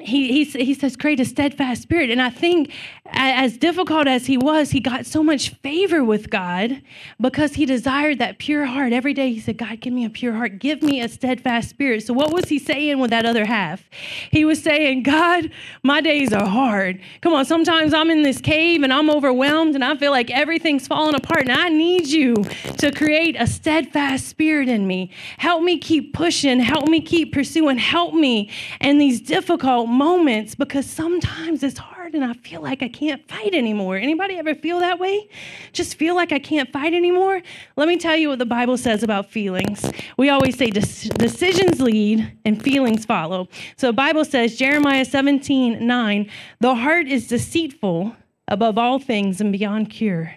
[0.00, 2.10] he, he, he says, create a steadfast spirit.
[2.10, 2.72] And I think
[3.06, 6.82] as difficult as he was, he got so much favor with God
[7.20, 8.92] because he desired that pure heart.
[8.92, 10.58] Every day he said, God, give me a pure heart.
[10.58, 12.02] Give me a steadfast spirit.
[12.02, 13.88] So what was he saying with that other half?
[14.30, 15.50] He was saying, God,
[15.84, 17.00] my days are hard.
[17.20, 20.88] Come on, sometimes I'm in this cave and I'm overwhelmed and I feel like everything's
[20.88, 21.42] falling apart.
[21.42, 22.34] And I need you
[22.78, 25.12] to create a steadfast spirit in me.
[25.38, 26.58] Help me keep pushing.
[26.58, 27.78] Help me keep pursuing.
[27.78, 32.82] Help me in these difficult difficult moments because sometimes it's hard and I feel like
[32.82, 33.96] I can't fight anymore.
[33.96, 35.28] Anybody ever feel that way?
[35.72, 37.42] Just feel like I can't fight anymore?
[37.76, 39.84] Let me tell you what the Bible says about feelings.
[40.16, 43.48] We always say decisions lead and feelings follow.
[43.76, 46.30] So the Bible says Jeremiah 17, 9,
[46.60, 48.16] the heart is deceitful
[48.48, 50.34] above all things and beyond cure.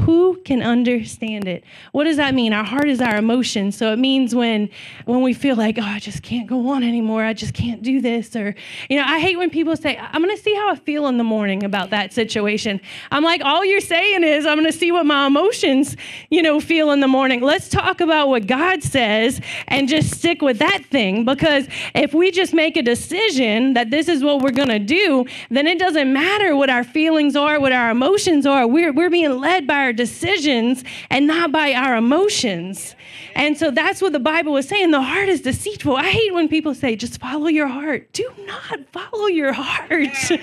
[0.00, 1.64] Who can understand it?
[1.92, 2.52] What does that mean?
[2.52, 3.72] Our heart is our emotion.
[3.72, 4.68] So it means when
[5.06, 7.24] when we feel like, oh, I just can't go on anymore.
[7.24, 8.36] I just can't do this.
[8.36, 8.54] Or,
[8.90, 11.24] you know, I hate when people say, I'm gonna see how I feel in the
[11.24, 12.78] morning about that situation.
[13.10, 15.96] I'm like, all you're saying is I'm gonna see what my emotions,
[16.30, 17.40] you know, feel in the morning.
[17.40, 21.24] Let's talk about what God says and just stick with that thing.
[21.24, 25.66] Because if we just make a decision that this is what we're gonna do, then
[25.66, 28.66] it doesn't matter what our feelings are, what our emotions are.
[28.66, 32.94] We're, we're being led by our decisions and not by our emotions.
[33.34, 34.90] And so that's what the Bible was saying.
[34.90, 35.96] The heart is deceitful.
[35.96, 38.12] I hate when people say, just follow your heart.
[38.12, 39.90] Do not follow your heart.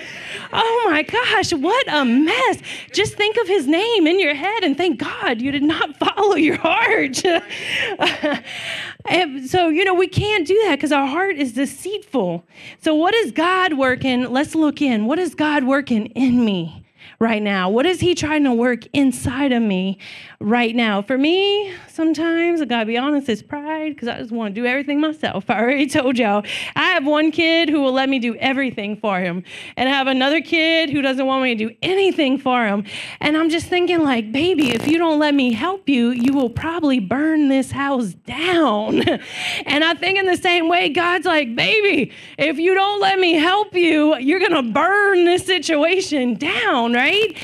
[0.56, 2.58] Oh my gosh, what a mess.
[2.92, 6.36] Just think of his name in your head and thank God you did not follow
[6.36, 7.16] your heart.
[9.48, 12.44] so, you know, we can't do that because our heart is deceitful.
[12.80, 14.30] So, what is God working?
[14.30, 15.06] Let's look in.
[15.06, 16.83] What is God working in me?
[17.24, 17.68] Right now?
[17.68, 19.98] What is He trying to work inside of me
[20.44, 21.00] right now?
[21.00, 24.66] For me, sometimes, I gotta be honest, it's pride because I just want to do
[24.66, 25.44] everything myself.
[25.48, 26.44] I already told y'all.
[26.76, 29.42] I have one kid who will let me do everything for him,
[29.76, 32.84] and I have another kid who doesn't want me to do anything for him.
[33.20, 36.50] And I'm just thinking, like, baby, if you don't let me help you, you will
[36.50, 39.08] probably burn this house down.
[39.66, 43.34] and I think in the same way, God's like, baby, if you don't let me
[43.34, 47.34] help you, you're gonna burn this situation down, right?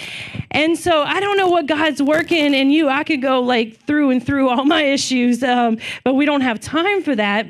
[0.51, 2.88] And so I don't know what God's working in you.
[2.88, 6.59] I could go like through and through all my issues, um, but we don't have
[6.61, 7.46] time for that.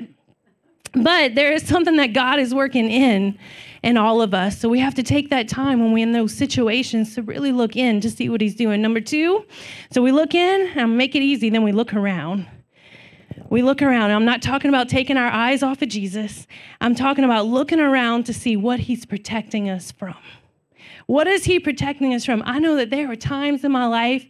[0.92, 3.38] But there is something that God is working in
[3.82, 4.58] in all of us.
[4.58, 7.76] So we have to take that time when we're in those situations to really look
[7.76, 8.82] in to see what He's doing.
[8.82, 9.46] Number two,
[9.90, 12.46] so we look in and make it easy, then we look around.
[13.48, 14.10] We look around.
[14.10, 16.46] I'm not talking about taking our eyes off of Jesus.
[16.80, 20.16] I'm talking about looking around to see what He's protecting us from.
[21.10, 22.40] What is He protecting us from?
[22.46, 24.28] I know that there were times in my life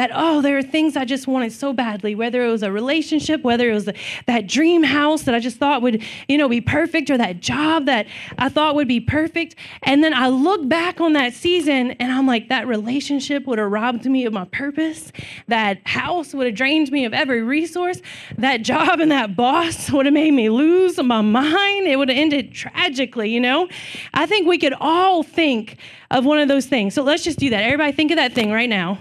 [0.00, 3.42] that, oh, there are things I just wanted so badly, whether it was a relationship,
[3.42, 7.10] whether it was that dream house that I just thought would, you know, be perfect,
[7.10, 8.06] or that job that
[8.38, 9.56] I thought would be perfect.
[9.82, 13.70] And then I look back on that season and I'm like, that relationship would have
[13.70, 15.12] robbed me of my purpose.
[15.48, 18.00] That house would have drained me of every resource.
[18.38, 21.86] That job and that boss would have made me lose my mind.
[21.86, 23.68] It would have ended tragically, you know?
[24.14, 25.76] I think we could all think
[26.10, 26.94] of one of those things.
[26.94, 27.64] So let's just do that.
[27.64, 28.98] Everybody think of that thing right now.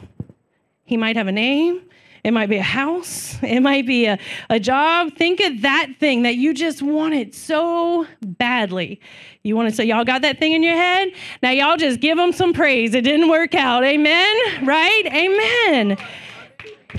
[0.89, 1.83] He might have a name.
[2.23, 3.37] It might be a house.
[3.43, 4.17] It might be a,
[4.49, 5.13] a job.
[5.15, 8.99] Think of that thing that you just wanted so badly.
[9.43, 11.09] You want to say, y'all got that thing in your head?
[11.43, 12.95] Now, y'all just give them some praise.
[12.95, 13.83] It didn't work out.
[13.83, 14.65] Amen?
[14.65, 15.03] Right?
[15.05, 15.95] Amen.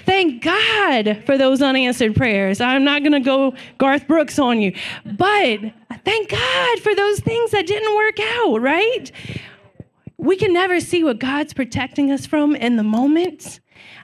[0.07, 2.61] Thank God for those unanswered prayers.
[2.61, 4.73] I'm not going to go Garth Brooks on you,
[5.05, 5.59] but
[6.05, 9.11] thank God for those things that didn't work out, right?
[10.21, 13.59] we can never see what God's protecting us from in the moment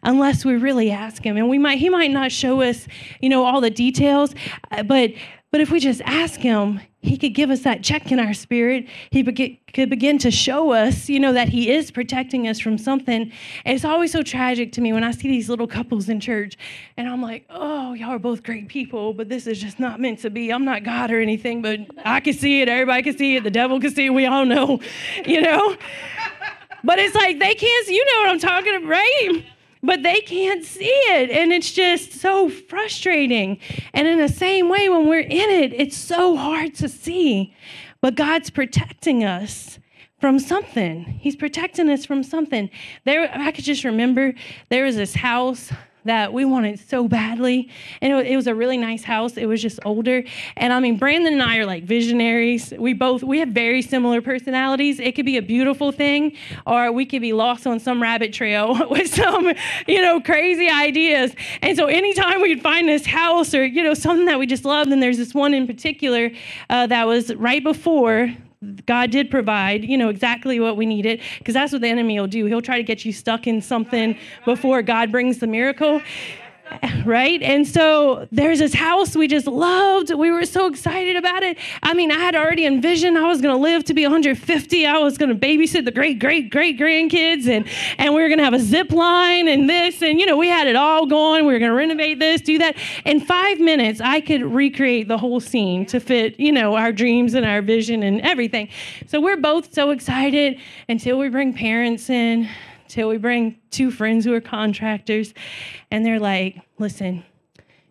[0.06, 1.36] unless we really ask him.
[1.36, 2.86] And we might he might not show us
[3.20, 4.34] you know all the details
[4.70, 5.12] uh, but
[5.52, 8.88] but if we just ask him he could give us that check in our spirit.
[9.10, 13.32] He could begin to show us you know that he is protecting us from something.
[13.64, 16.56] And it's always so tragic to me when i see these little couples in church
[16.96, 20.20] and i'm like oh y'all are both great people but this is just not meant
[20.20, 20.50] to be.
[20.50, 22.68] I'm not god or anything but i can see it.
[22.68, 23.44] Everybody can see it.
[23.44, 24.10] The devil can see it.
[24.10, 24.80] We all know
[25.26, 25.76] you know?
[26.84, 29.44] But it's like they can't you know what i'm talking about right
[29.82, 31.30] but they can't see it.
[31.30, 33.58] And it's just so frustrating.
[33.92, 37.54] And in the same way, when we're in it, it's so hard to see.
[38.00, 39.78] But God's protecting us
[40.20, 41.04] from something.
[41.04, 42.70] He's protecting us from something.
[43.04, 44.34] There, I could just remember
[44.70, 45.70] there was this house
[46.06, 47.70] that we wanted so badly.
[48.00, 49.36] And it, it was a really nice house.
[49.36, 50.24] It was just older.
[50.56, 52.72] And I mean, Brandon and I are like visionaries.
[52.78, 54.98] We both, we have very similar personalities.
[54.98, 56.36] It could be a beautiful thing,
[56.66, 59.52] or we could be lost on some rabbit trail with some,
[59.86, 61.34] you know, crazy ideas.
[61.62, 64.90] And so anytime we'd find this house or, you know, something that we just loved,
[64.92, 66.30] and there's this one in particular
[66.70, 68.34] uh, that was right before
[68.86, 72.26] God did provide, you know, exactly what we needed, because that's what the enemy will
[72.26, 72.46] do.
[72.46, 76.00] He'll try to get you stuck in something before God brings the miracle
[77.04, 77.42] right?
[77.42, 80.12] And so there's this house we just loved.
[80.12, 81.58] We were so excited about it.
[81.82, 84.86] I mean, I had already envisioned I was going to live to be 150.
[84.86, 87.66] I was going to babysit the great, great, great grandkids, and
[87.98, 90.48] and we were going to have a zip line and this, and you know, we
[90.48, 91.46] had it all going.
[91.46, 92.76] We were going to renovate this, do that.
[93.04, 97.34] In five minutes, I could recreate the whole scene to fit, you know, our dreams
[97.34, 98.68] and our vision and everything.
[99.06, 100.58] So we're both so excited
[100.88, 102.48] until we bring parents in
[102.88, 105.34] till we bring two friends who are contractors
[105.90, 107.24] and they're like, listen,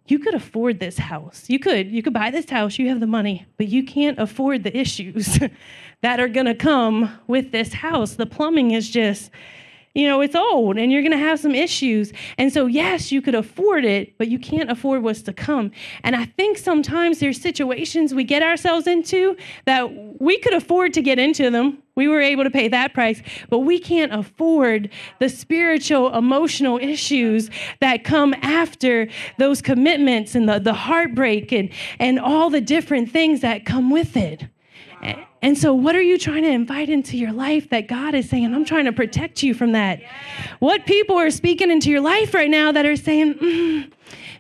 [0.08, 1.46] you could afford this house.
[1.48, 1.90] You could.
[1.90, 2.78] You could buy this house.
[2.78, 5.40] You have the money, but you can't afford the issues
[6.02, 8.14] that are going to come with this house.
[8.14, 9.32] The plumbing is just
[9.96, 12.12] you know, it's old and you're going to have some issues.
[12.38, 15.72] And so, yes, you could afford it, but you can't afford what's to come.
[16.04, 21.02] And I think sometimes there's situations we get ourselves into that we could afford to
[21.02, 21.82] get into them.
[21.96, 24.90] We were able to pay that price, but we can't afford
[25.20, 31.70] the spiritual, emotional issues that come after those commitments and the, the heartbreak and,
[32.00, 34.44] and all the different things that come with it.
[35.42, 38.54] And so, what are you trying to invite into your life that God is saying,
[38.54, 40.02] I'm trying to protect you from that?
[40.60, 43.92] What people are speaking into your life right now that are saying, mm,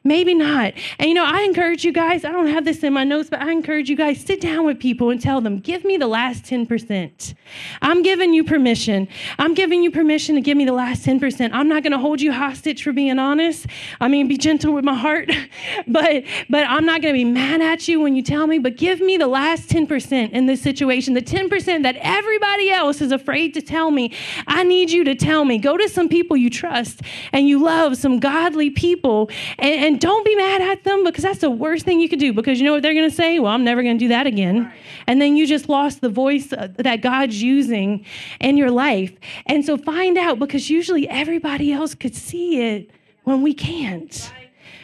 [0.07, 0.73] Maybe not.
[0.99, 3.41] And you know, I encourage you guys, I don't have this in my notes, but
[3.41, 6.43] I encourage you guys, sit down with people and tell them, give me the last
[6.45, 7.33] 10%.
[7.81, 9.07] I'm giving you permission.
[9.39, 11.49] I'm giving you permission to give me the last 10%.
[11.53, 13.65] I'm not gonna hold you hostage for being honest.
[13.99, 15.31] I mean, be gentle with my heart,
[15.87, 19.01] but but I'm not gonna be mad at you when you tell me, but give
[19.01, 23.61] me the last 10% in this situation, the 10% that everybody else is afraid to
[23.61, 24.13] tell me.
[24.45, 25.57] I need you to tell me.
[25.57, 27.01] Go to some people you trust
[27.33, 31.23] and you love, some godly people, and, and and don't be mad at them because
[31.23, 33.39] that's the worst thing you could do because you know what they're going to say?
[33.39, 34.69] Well, I'm never going to do that again.
[35.07, 38.05] And then you just lost the voice uh, that God's using
[38.41, 39.13] in your life.
[39.45, 42.91] And so find out because usually everybody else could see it
[43.23, 44.33] when we can't.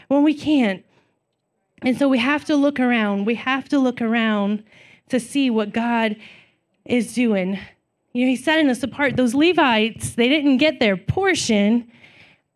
[0.08, 0.86] When we can't.
[1.82, 3.26] And so we have to look around.
[3.26, 4.64] We have to look around
[5.10, 6.16] to see what God
[6.86, 7.60] is doing.
[8.14, 9.18] You know, He's setting us apart.
[9.18, 11.92] Those Levites, they didn't get their portion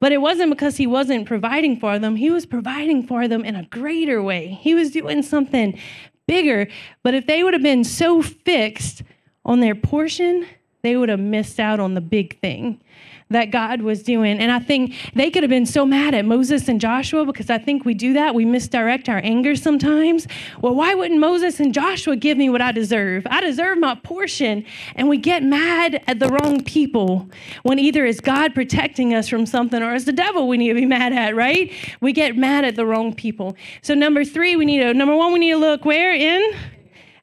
[0.05, 3.55] but it wasn't because he wasn't providing for them, he was providing for them in
[3.55, 4.49] a greater way.
[4.61, 5.79] He was doing something
[6.27, 6.67] bigger.
[7.01, 9.01] But if they would have been so fixed
[9.45, 10.45] on their portion,
[10.83, 12.83] they would have missed out on the big thing
[13.30, 14.39] that God was doing.
[14.39, 17.57] And I think they could have been so mad at Moses and Joshua because I
[17.57, 18.36] think we do that.
[18.36, 20.28] We misdirect our anger sometimes.
[20.61, 23.26] Well, why wouldn't Moses and Joshua give me what I deserve?
[23.30, 24.63] I deserve my portion.
[24.95, 27.28] And we get mad at the wrong people
[27.63, 30.76] when either is God protecting us from something or is the devil we need to
[30.76, 31.71] be mad at, right?
[32.01, 33.57] We get mad at the wrong people.
[33.82, 36.55] So number three, we need to, number one, we need to look where in?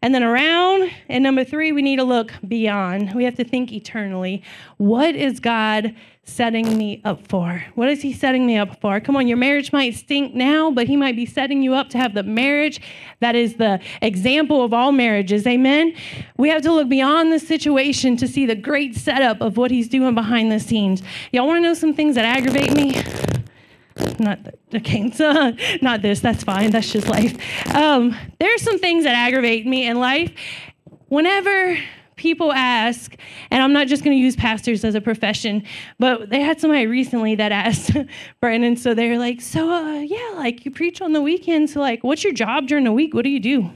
[0.02, 0.90] And then around.
[1.08, 3.14] And number three, we need to look beyond.
[3.14, 4.42] We have to think eternally.
[4.76, 5.94] What is God
[6.24, 7.64] setting me up for?
[7.74, 9.00] What is He setting me up for?
[9.00, 11.98] Come on, your marriage might stink now, but He might be setting you up to
[11.98, 12.80] have the marriage
[13.20, 15.46] that is the example of all marriages.
[15.46, 15.94] Amen?
[16.36, 19.88] We have to look beyond the situation to see the great setup of what He's
[19.88, 21.02] doing behind the scenes.
[21.32, 23.02] Y'all want to know some things that aggravate me?
[24.18, 24.38] Not
[24.74, 26.20] okay, so, not this.
[26.20, 26.70] That's fine.
[26.70, 27.36] That's just life.
[27.74, 30.32] Um, are some things that aggravate me in life.
[31.08, 31.78] Whenever
[32.16, 33.16] people ask,
[33.50, 35.64] and I'm not just going to use pastors as a profession,
[35.98, 37.90] but they had somebody recently that asked
[38.40, 38.76] Brandon.
[38.76, 41.72] So they're like, "So, uh, yeah, like you preach on the weekends.
[41.74, 43.14] So, like, what's your job during the week?
[43.14, 43.70] What do you do?"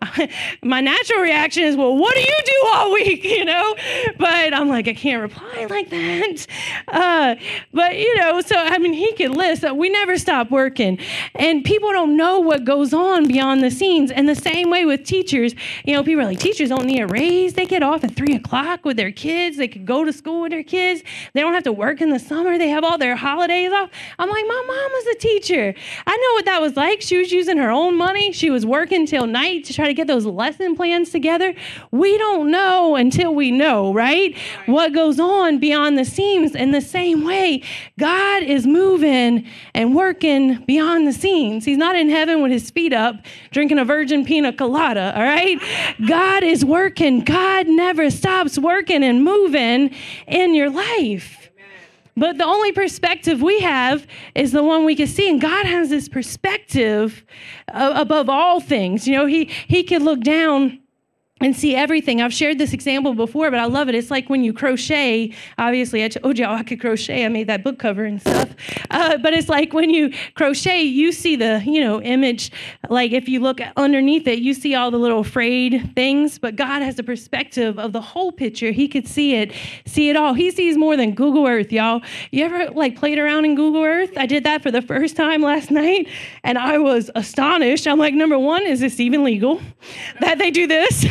[0.62, 3.24] my natural reaction is, well, what do you do all week?
[3.38, 3.76] You know,
[4.18, 6.46] but I'm like, I can't reply like that.
[6.88, 7.34] Uh,
[7.72, 9.62] but you know, so I mean, he could list.
[9.62, 10.98] that We never stop working,
[11.34, 14.10] and people don't know what goes on beyond the scenes.
[14.10, 17.06] And the same way with teachers, you know, people are like, teachers don't need a
[17.06, 17.54] raise.
[17.54, 19.58] They get off at three o'clock with their kids.
[19.58, 21.02] They could go to school with their kids.
[21.34, 22.56] They don't have to work in the summer.
[22.56, 23.90] They have all their holidays off.
[24.18, 25.74] I'm like, my mom was a teacher.
[26.06, 27.02] I know what that was like.
[27.02, 28.32] She was using her own money.
[28.32, 31.54] She was working till night to try to get those lesson plans together,
[31.90, 34.36] we don't know until we know, right?
[34.66, 36.54] What goes on beyond the scenes.
[36.54, 37.62] In the same way,
[37.98, 41.64] God is moving and working beyond the scenes.
[41.64, 43.16] He's not in heaven with his feet up
[43.50, 45.58] drinking a virgin pina colada, all right?
[46.06, 47.20] God is working.
[47.24, 49.90] God never stops working and moving
[50.26, 51.37] in your life.
[52.18, 55.28] But the only perspective we have is the one we can see.
[55.28, 57.24] And God has this perspective
[57.68, 59.06] above all things.
[59.06, 60.80] You know, He, he can look down
[61.40, 62.20] and see everything.
[62.20, 63.94] I've shared this example before, but I love it.
[63.94, 65.32] It's like when you crochet.
[65.56, 67.24] Obviously, I told you I could crochet.
[67.24, 68.50] I made that book cover and stuff.
[68.90, 72.50] Uh, but it's like when you crochet, you see the you know image.
[72.88, 76.38] Like if you look underneath it, you see all the little frayed things.
[76.38, 78.70] But God has a perspective of the whole picture.
[78.72, 79.52] He could see it,
[79.86, 80.34] see it all.
[80.34, 82.02] He sees more than Google Earth, y'all.
[82.30, 84.10] You ever like played around in Google Earth?
[84.16, 86.08] I did that for the first time last night,
[86.42, 87.86] and I was astonished.
[87.86, 89.60] I'm like, number one, is this even legal
[90.20, 91.04] that they do this?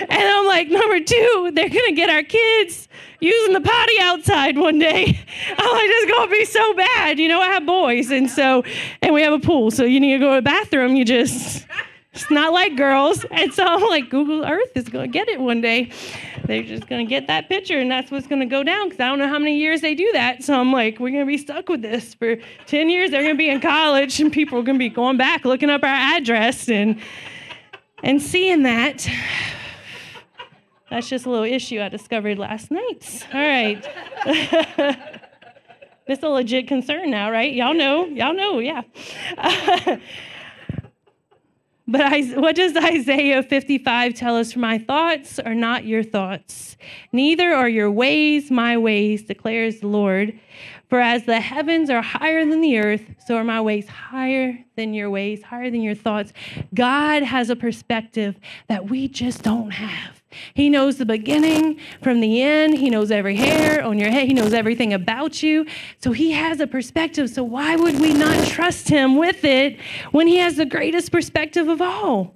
[0.00, 2.88] And I'm like, number two, they're gonna get our kids
[3.20, 5.04] using the potty outside one day.
[5.58, 7.18] I'm like, it's gonna be so bad.
[7.18, 8.62] You know, I have boys, and so,
[9.02, 10.96] and we have a pool, so you need to go to the bathroom.
[10.96, 11.66] You just,
[12.12, 13.24] it's not like girls.
[13.30, 15.90] And so I'm like, Google Earth is gonna get it one day.
[16.44, 18.88] They're just gonna get that picture, and that's what's gonna go down.
[18.88, 20.42] Because I don't know how many years they do that.
[20.42, 23.10] So I'm like, we're gonna be stuck with this for 10 years.
[23.10, 25.88] They're gonna be in college, and people are gonna be going back looking up our
[25.88, 27.00] address and
[28.02, 29.08] and seeing that
[30.90, 33.26] That's just a little issue I discovered last night.
[33.34, 33.82] All right.
[36.06, 37.52] this is a legit concern now, right?
[37.52, 38.06] Y'all know.
[38.06, 38.82] Y'all know, yeah.
[41.88, 44.52] but what does Isaiah 55 tell us?
[44.52, 46.76] For my thoughts are not your thoughts,
[47.12, 50.38] neither are your ways my ways, declares the Lord.
[50.88, 54.94] For as the heavens are higher than the earth, so are my ways higher than
[54.94, 56.32] your ways, higher than your thoughts.
[56.74, 60.17] God has a perspective that we just don't have.
[60.54, 62.78] He knows the beginning from the end.
[62.78, 64.28] He knows every hair on your head.
[64.28, 65.66] He knows everything about you.
[65.98, 67.30] So he has a perspective.
[67.30, 69.78] So why would we not trust him with it
[70.12, 72.34] when he has the greatest perspective of all?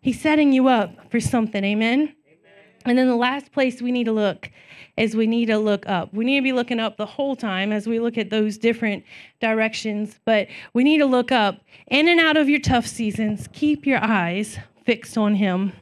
[0.00, 1.64] He's setting you up for something.
[1.64, 2.00] Amen.
[2.00, 2.14] Amen.
[2.84, 4.50] And then the last place we need to look
[4.96, 6.12] is we need to look up.
[6.14, 9.04] We need to be looking up the whole time as we look at those different
[9.40, 13.48] directions, but we need to look up in and out of your tough seasons.
[13.52, 15.72] Keep your eyes fixed on Him.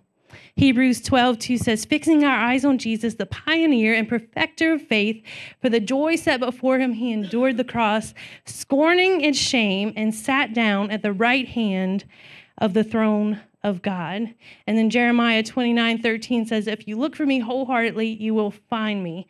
[0.56, 5.22] Hebrews 12, 2 says, Fixing our eyes on Jesus, the pioneer and perfecter of faith,
[5.60, 8.12] for the joy set before him, he endured the cross,
[8.44, 12.04] scorning its shame, and sat down at the right hand
[12.58, 14.34] of the throne of God.
[14.66, 19.02] And then Jeremiah 29 13 says, If you look for me wholeheartedly, you will find
[19.02, 19.26] me.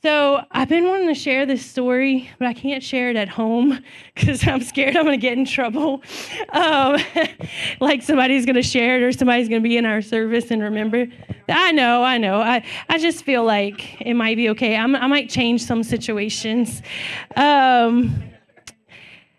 [0.00, 3.82] So I've been wanting to share this story, but I can't share it at home
[4.14, 6.04] because I'm scared I'm going to get in trouble.
[6.50, 6.98] Um,
[7.80, 10.62] like somebody's going to share it or somebody's going to be in our service and
[10.62, 11.06] remember.
[11.48, 12.40] I know, I know.
[12.40, 14.76] I, I just feel like it might be okay.
[14.76, 16.80] I'm, i might change some situations.
[17.34, 18.22] Um,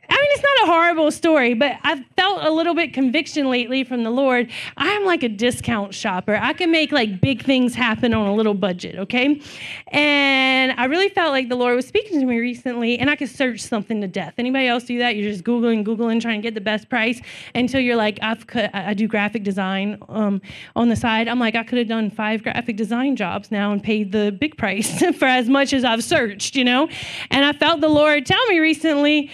[0.10, 3.84] I mean, it's not a horrible story, but I've felt a little bit conviction lately
[3.84, 4.49] from the Lord.
[4.78, 6.36] I'm like a discount shopper.
[6.36, 9.41] I can make like big things happen on a little budget, okay?
[9.89, 13.30] And I really felt like the Lord was speaking to me recently, and I could
[13.30, 14.36] search something to death.
[14.38, 15.16] Anybody else do that?
[15.16, 17.22] You're just Googling, Googling, trying to get the best price
[17.53, 20.41] until you're like, I've cut, I do graphic design um,
[20.76, 21.28] on the side.
[21.28, 24.57] I'm like, I could have done five graphic design jobs now and paid the big
[24.57, 26.89] price for as much as I've searched, you know?
[27.30, 29.30] And I felt the Lord tell me recently,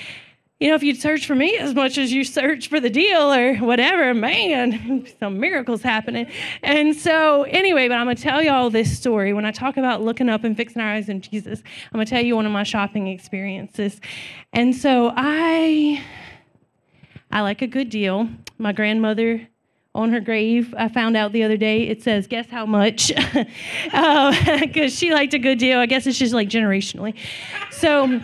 [0.60, 3.34] you know, if you'd search for me as much as you search for the deal
[3.34, 6.28] or whatever, man, some miracles happening.
[6.64, 9.34] And so, anyway, but I'm going to tell you all this story.
[9.34, 12.10] When I talk about looking up and fixing our eyes in Jesus, I'm going to
[12.10, 14.00] tell you one of my shopping experiences.
[14.54, 16.02] And so, I,
[17.32, 18.30] I like a good deal.
[18.58, 19.50] My grandmother
[19.94, 20.74] on her grave.
[20.78, 23.08] I found out the other day it says, guess how much?
[23.08, 23.46] Because
[23.94, 25.80] uh, she liked a good deal.
[25.80, 27.16] I guess it's just like generationally.
[27.72, 28.22] So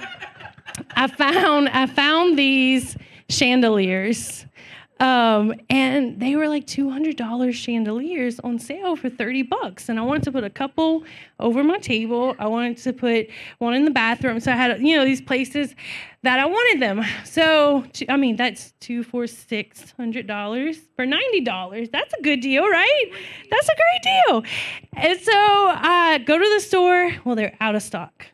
[0.95, 2.97] I found I found these
[3.29, 4.45] chandeliers.
[5.01, 9.89] Um, and they were like $200 chandeliers on sale for 30 bucks.
[9.89, 11.03] And I wanted to put a couple
[11.39, 12.35] over my table.
[12.37, 13.27] I wanted to put
[13.57, 14.39] one in the bathroom.
[14.39, 15.73] So I had, you know, these places
[16.21, 17.03] that I wanted them.
[17.25, 21.91] So, I mean, that's two for $600 for $90.
[21.91, 23.11] That's a good deal, right?
[23.49, 24.43] That's a great deal.
[24.97, 27.11] And so I go to the store.
[27.25, 28.27] Well, they're out of stock.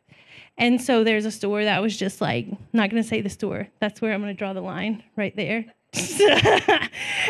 [0.57, 3.67] And so there's a store that was just like, not going to say the store.
[3.79, 5.65] That's where I'm going to draw the line right there.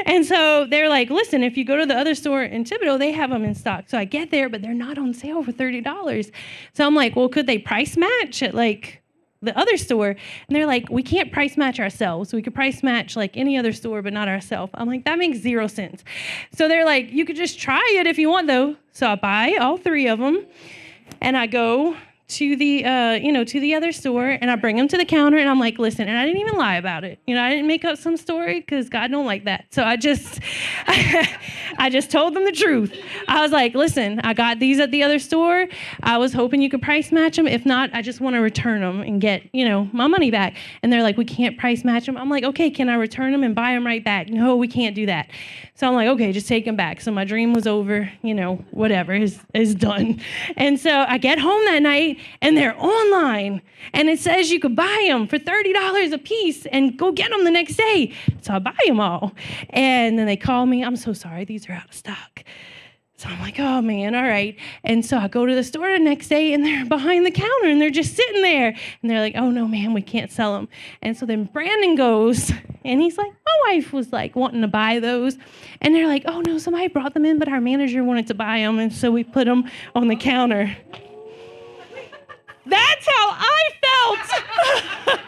[0.05, 3.11] and so they're like, listen, if you go to the other store in Thibodaux, they
[3.11, 3.85] have them in stock.
[3.87, 6.31] So I get there, but they're not on sale for $30.
[6.73, 9.01] So I'm like, well, could they price match at like
[9.41, 10.09] the other store?
[10.09, 12.33] And they're like, we can't price match ourselves.
[12.33, 14.71] We could price match like any other store, but not ourselves.
[14.73, 16.03] I'm like, that makes zero sense.
[16.55, 18.75] So they're like, you could just try it if you want, though.
[18.91, 20.45] So I buy all three of them
[21.21, 21.95] and I go
[22.29, 25.05] to the uh, you know to the other store and I bring them to the
[25.05, 27.19] counter and I'm like, listen, and I didn't even lie about it.
[27.25, 29.65] You know, I didn't make up some story because God don't like that.
[29.71, 30.41] So I just
[30.87, 32.93] I just told them the truth.
[33.29, 35.67] I was like, listen, I got these at the other store.
[36.03, 37.47] I was hoping you could price match them.
[37.47, 40.57] If not, I just want to return them and get you know my money back.
[40.83, 42.17] And they're like, we can't price match them.
[42.17, 44.27] I'm like, okay, can I return them and buy them right back?
[44.27, 45.29] No, we can't do that.
[45.75, 46.99] So I'm like, okay, just take them back.
[46.99, 48.11] So my dream was over.
[48.21, 50.19] You know, whatever is is done.
[50.57, 53.61] And so I get home that night and they're online.
[53.93, 57.43] And it says you could buy them for $30 a piece and go get them
[57.43, 58.13] the next day.
[58.41, 59.33] So I buy them all.
[59.69, 62.43] And then they call me, I'm so sorry, these are out of stock.
[63.17, 64.55] So I'm like, oh man, all right.
[64.83, 67.67] And so I go to the store the next day and they're behind the counter
[67.67, 68.67] and they're just sitting there.
[69.01, 70.69] And they're like, oh no, man, we can't sell them.
[71.01, 72.51] And so then Brandon goes
[72.85, 75.35] and he's like, my wife was like wanting to buy those.
[75.81, 78.59] And they're like, oh no, somebody brought them in, but our manager wanted to buy
[78.59, 78.77] them.
[78.77, 80.77] And so we put them on the counter.
[82.69, 85.19] That's how I felt.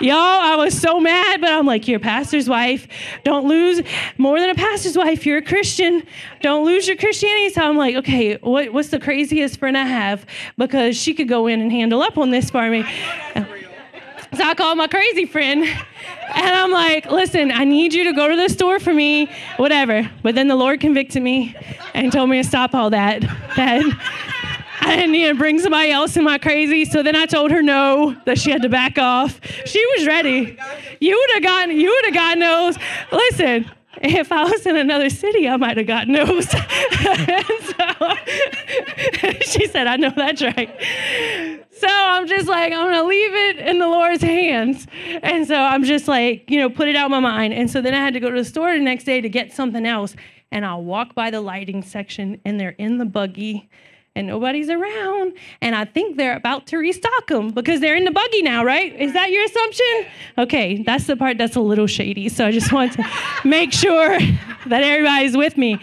[0.00, 2.86] Y'all, I was so mad, but I'm like, you're a pastor's wife.
[3.24, 3.82] Don't lose
[4.16, 5.26] more than a pastor's wife.
[5.26, 6.04] You're a Christian.
[6.40, 7.50] Don't lose your Christianity.
[7.50, 10.24] So I'm like, okay, what, what's the craziest friend I have?
[10.56, 12.84] Because she could go in and handle up on this for me.
[14.36, 15.64] So I called my crazy friend.
[15.64, 20.08] And I'm like, listen, I need you to go to the store for me, whatever.
[20.22, 21.56] But then the Lord convicted me
[21.94, 23.22] and told me to stop all that.
[23.56, 23.82] That
[24.80, 26.84] I didn't need to bring somebody else in my crazy.
[26.84, 29.40] So then I told her no, that she had to back off.
[29.64, 30.58] She was ready.
[31.00, 32.76] You would have gotten, you would have gotten those.
[33.12, 33.70] Listen,
[34.02, 36.48] if I was in another city, I might have gotten those.
[36.50, 36.58] so,
[39.40, 40.70] she said, I know that's right.
[41.72, 44.86] So I'm just like, I'm gonna leave it in the Lord's hands.
[45.22, 47.54] And so I'm just like, you know, put it out of my mind.
[47.54, 49.52] And so then I had to go to the store the next day to get
[49.52, 50.16] something else.
[50.50, 53.68] And I'll walk by the lighting section and they're in the buggy
[54.18, 55.32] and nobody's around.
[55.62, 58.92] And I think they're about to restock them because they're in the buggy now, right?
[59.00, 60.06] Is that your assumption?
[60.36, 62.28] Okay, that's the part that's a little shady.
[62.28, 63.04] So I just want to
[63.44, 65.78] make sure that everybody's with me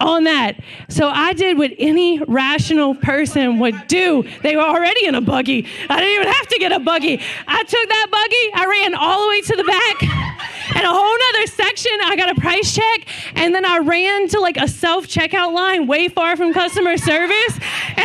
[0.00, 0.60] on that.
[0.90, 4.28] So I did what any rational person would do.
[4.42, 5.66] They were already in a buggy.
[5.88, 7.20] I didn't even have to get a buggy.
[7.46, 10.38] I took that buggy, I ran all the way to the back.
[10.76, 14.40] And a whole nother section, I got a price check, and then I ran to
[14.40, 17.58] like a self checkout line way far from customer service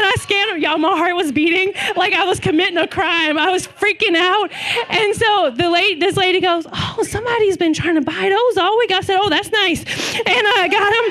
[0.04, 0.60] and I scanned them.
[0.62, 0.78] y'all.
[0.78, 3.38] My heart was beating like I was committing a crime.
[3.38, 4.52] I was freaking out.
[4.90, 8.78] And so the lady, this lady goes, "Oh, somebody's been trying to buy those all
[8.78, 9.82] week." I said, "Oh, that's nice."
[10.16, 11.06] And I got them.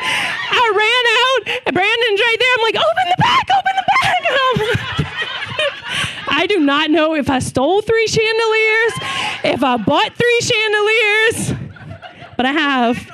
[0.50, 1.74] I ran out.
[1.74, 2.52] Brandon's right there.
[2.56, 3.46] I'm like, "Open the back!
[3.58, 4.02] Open the back!"
[6.28, 8.92] I do not know if I stole three chandeliers,
[9.44, 11.52] if I bought three chandeliers,
[12.36, 13.10] but I have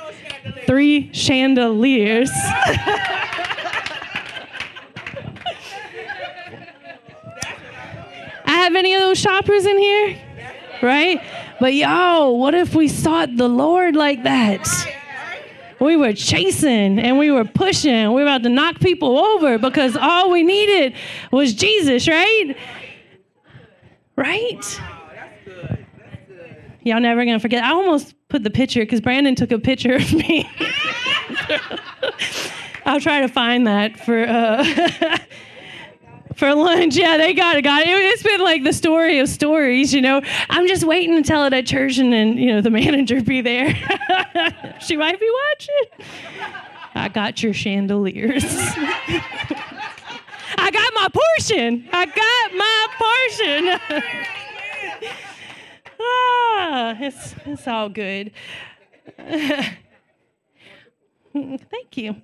[0.65, 2.31] three chandeliers.
[8.49, 10.17] I have any of those shoppers in here?
[10.81, 11.21] Right?
[11.59, 14.67] But yo, what if we sought the Lord like that?
[15.79, 18.11] We were chasing and we were pushing.
[18.11, 20.95] We were about to knock people over because all we needed
[21.31, 22.55] was Jesus, right?
[24.15, 24.81] Right?
[26.81, 27.63] Y'all never gonna forget.
[27.63, 30.49] I almost put the picture because Brandon took a picture of me.
[32.85, 34.23] I'll try to find that for.
[34.23, 35.19] Uh,
[36.39, 36.95] for lunch.
[36.95, 37.63] Yeah, they got it.
[37.63, 37.89] Got it.
[37.89, 40.21] It's been like the story of stories, you know.
[40.49, 43.41] I'm just waiting to tell it at church and then, you know, the manager be
[43.41, 43.75] there.
[44.81, 46.07] she might be watching.
[46.95, 48.45] I got your chandeliers.
[50.57, 51.87] I got my portion.
[51.91, 53.79] I got my portion.
[55.99, 58.31] ah, it's, it's all good.
[61.33, 62.15] Thank you.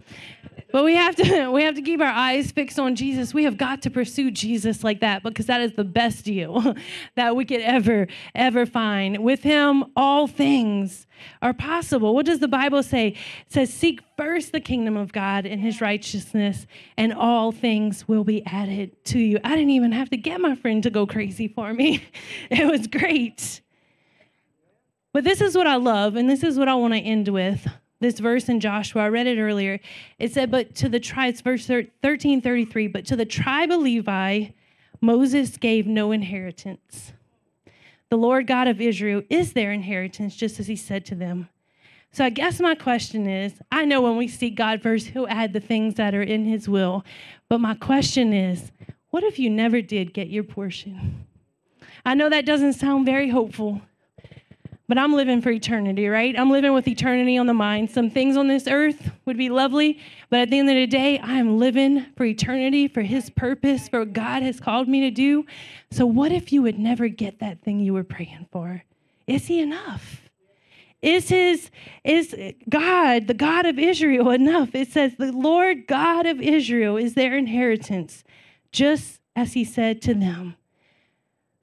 [0.76, 3.34] But we have to we have to keep our eyes fixed on Jesus.
[3.34, 6.76] We have got to pursue Jesus like that because that is the best deal
[7.15, 9.23] that we could ever ever find.
[9.23, 11.07] With him all things
[11.41, 12.13] are possible.
[12.13, 13.07] What does the Bible say?
[13.07, 16.67] It says seek first the kingdom of God and his righteousness
[16.97, 19.39] and all things will be added to you.
[19.45, 22.03] I didn't even have to get my friend to go crazy for me.
[22.49, 23.61] It was great.
[25.13, 27.65] But this is what I love and this is what I want to end with
[28.06, 29.03] this verse in Joshua.
[29.03, 29.80] I read it earlier.
[30.20, 34.47] It said, But to the tribes, verse 13 33, but to the tribe of Levi,
[35.01, 37.14] Moses gave no inheritance.
[38.10, 41.49] The Lord God of Israel is their inheritance, just as he said to them.
[42.12, 45.53] So I guess my question is I know when we seek God first, he'll add
[45.53, 47.03] the things that are in his will.
[47.49, 48.72] But my question is
[49.10, 51.26] what if you never did get your portion?
[52.06, 53.82] I know that doesn't sound very hopeful.
[54.88, 56.38] But I'm living for eternity, right?
[56.38, 57.90] I'm living with eternity on the mind.
[57.90, 61.18] Some things on this earth would be lovely, but at the end of the day,
[61.18, 65.12] I am living for eternity, for His purpose, for what God has called me to
[65.12, 65.46] do.
[65.90, 68.84] So, what if you would never get that thing you were praying for?
[69.26, 70.22] Is He enough?
[71.06, 71.70] Is his
[72.04, 72.36] is
[72.68, 74.74] God, the God of Israel, enough?
[74.74, 78.24] It says the Lord God of Israel is their inheritance,
[78.72, 80.56] just as he said to them.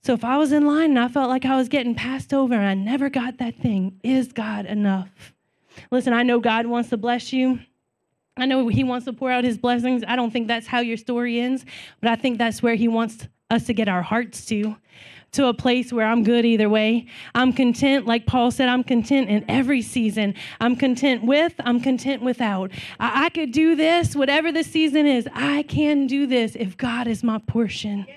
[0.02, 2.54] So if I was in line and I felt like I was getting passed over
[2.54, 5.32] and I never got that thing, is God enough?
[5.92, 7.60] Listen, I know God wants to bless you.
[8.36, 10.02] I know He wants to pour out His blessings.
[10.06, 11.64] I don't think that's how your story ends,
[12.00, 14.76] but I think that's where He wants us to get our hearts to,
[15.32, 17.06] to a place where I'm good either way.
[17.34, 20.34] I'm content, like Paul said, I'm content in every season.
[20.60, 22.72] I'm content with, I'm content without.
[22.98, 27.06] I, I could do this, whatever the season is, I can do this if God
[27.06, 28.06] is my portion.
[28.08, 28.14] Yeah.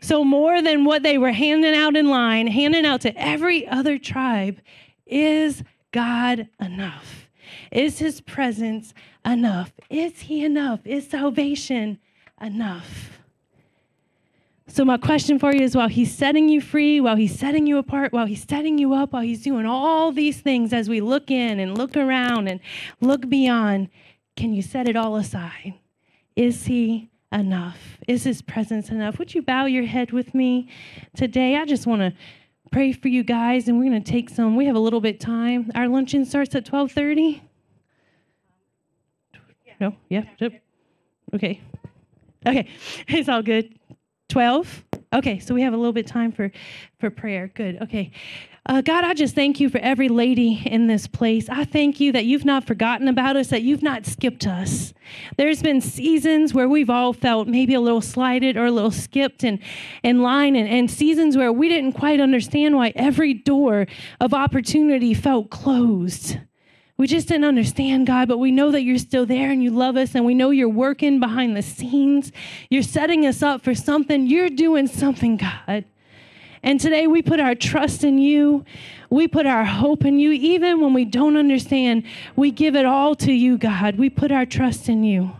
[0.00, 3.98] So, more than what they were handing out in line, handing out to every other
[3.98, 4.60] tribe,
[5.06, 7.28] is God enough?
[7.70, 8.94] Is his presence
[9.24, 9.72] enough?
[9.90, 10.80] Is he enough?
[10.84, 11.98] Is salvation
[12.40, 13.18] enough?
[14.68, 17.78] So, my question for you is while he's setting you free, while he's setting you
[17.78, 21.30] apart, while he's setting you up, while he's doing all these things as we look
[21.30, 22.60] in and look around and
[23.00, 23.88] look beyond,
[24.36, 25.74] can you set it all aside?
[26.34, 27.78] Is he enough?
[28.08, 29.18] Is his presence enough?
[29.18, 30.68] Would you bow your head with me
[31.14, 31.56] today?
[31.56, 32.12] I just want to
[32.72, 34.56] pray for you guys, and we're going to take some.
[34.56, 35.70] We have a little bit time.
[35.74, 37.40] Our luncheon starts at 12:30.
[39.78, 40.24] No, yeah,
[41.34, 41.60] okay,
[42.46, 42.68] okay,
[43.08, 43.78] it's all good.
[44.28, 44.84] 12.
[45.12, 46.50] Okay, so we have a little bit time for
[46.98, 47.48] for prayer.
[47.54, 47.80] Good.
[47.82, 48.10] Okay.
[48.68, 51.48] Uh, God, I just thank you for every lady in this place.
[51.48, 54.92] I thank you that you've not forgotten about us, that you've not skipped us.
[55.36, 59.44] There's been seasons where we've all felt maybe a little slighted or a little skipped
[59.44, 59.60] in,
[60.02, 63.86] in line, and, and seasons where we didn't quite understand why every door
[64.20, 66.38] of opportunity felt closed.
[66.96, 69.96] We just didn't understand, God, but we know that you're still there and you love
[69.96, 72.32] us, and we know you're working behind the scenes.
[72.68, 74.26] You're setting us up for something.
[74.26, 75.84] You're doing something, God.
[76.66, 78.64] And today we put our trust in you.
[79.08, 80.32] We put our hope in you.
[80.32, 82.02] Even when we don't understand,
[82.34, 83.96] we give it all to you, God.
[83.98, 85.30] We put our trust in you.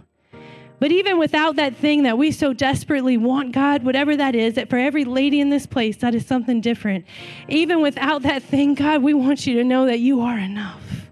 [0.78, 4.70] But even without that thing that we so desperately want, God, whatever that is, that
[4.70, 7.04] for every lady in this place, that is something different.
[7.48, 11.08] Even without that thing, God, we want you to know that you are enough.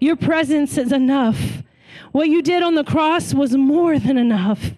[0.00, 1.62] Your presence is enough.
[2.12, 4.70] What you did on the cross was more than enough.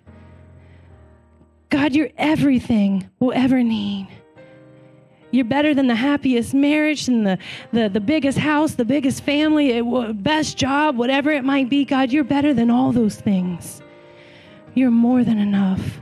[1.70, 4.08] God, you're everything we'll ever need.
[5.34, 7.38] You're better than the happiest marriage and the,
[7.72, 11.84] the, the biggest house, the biggest family, eh, it, best job, whatever it might be.
[11.84, 13.82] God, you're better than all those things.
[14.74, 16.00] You're more than enough.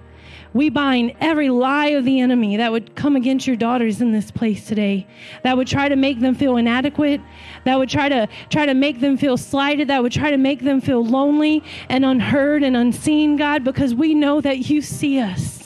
[0.53, 4.31] We bind every lie of the enemy that would come against your daughters in this
[4.31, 5.07] place today,
[5.45, 7.23] that would try to make them feel inadequate,
[7.65, 10.61] that would try to try to make them feel slighted, that would try to make
[10.61, 15.62] them feel lonely and unheard and unseen, God, because we know that you see us.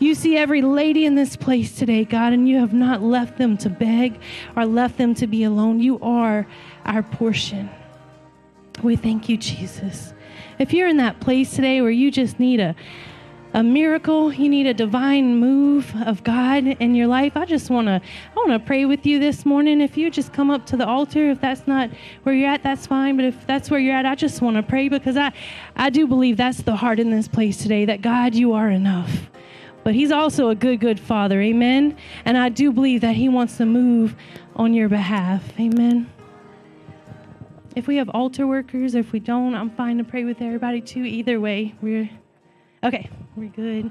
[0.00, 3.58] You see every lady in this place today, God, and you have not left them
[3.58, 4.18] to beg
[4.56, 5.78] or left them to be alone.
[5.78, 6.46] You are
[6.86, 7.68] our portion.
[8.82, 10.14] We thank you, Jesus.
[10.58, 12.74] If you're in that place today where you just need a
[13.52, 17.88] a miracle, you need a divine move of God in your life, I just want
[17.88, 19.80] to I want to pray with you this morning.
[19.80, 21.90] If you just come up to the altar, if that's not
[22.22, 24.62] where you're at, that's fine, but if that's where you're at, I just want to
[24.62, 25.32] pray because I
[25.76, 29.28] I do believe that's the heart in this place today that God, you are enough
[29.90, 31.42] but He's also a good, good Father.
[31.42, 31.96] Amen.
[32.24, 34.14] And I do believe that He wants to move
[34.54, 35.42] on your behalf.
[35.58, 36.08] Amen.
[37.74, 40.80] If we have altar workers, or if we don't, I'm fine to pray with everybody
[40.80, 41.02] too.
[41.02, 42.08] Either way, we're
[42.84, 43.10] okay.
[43.34, 43.90] We're good.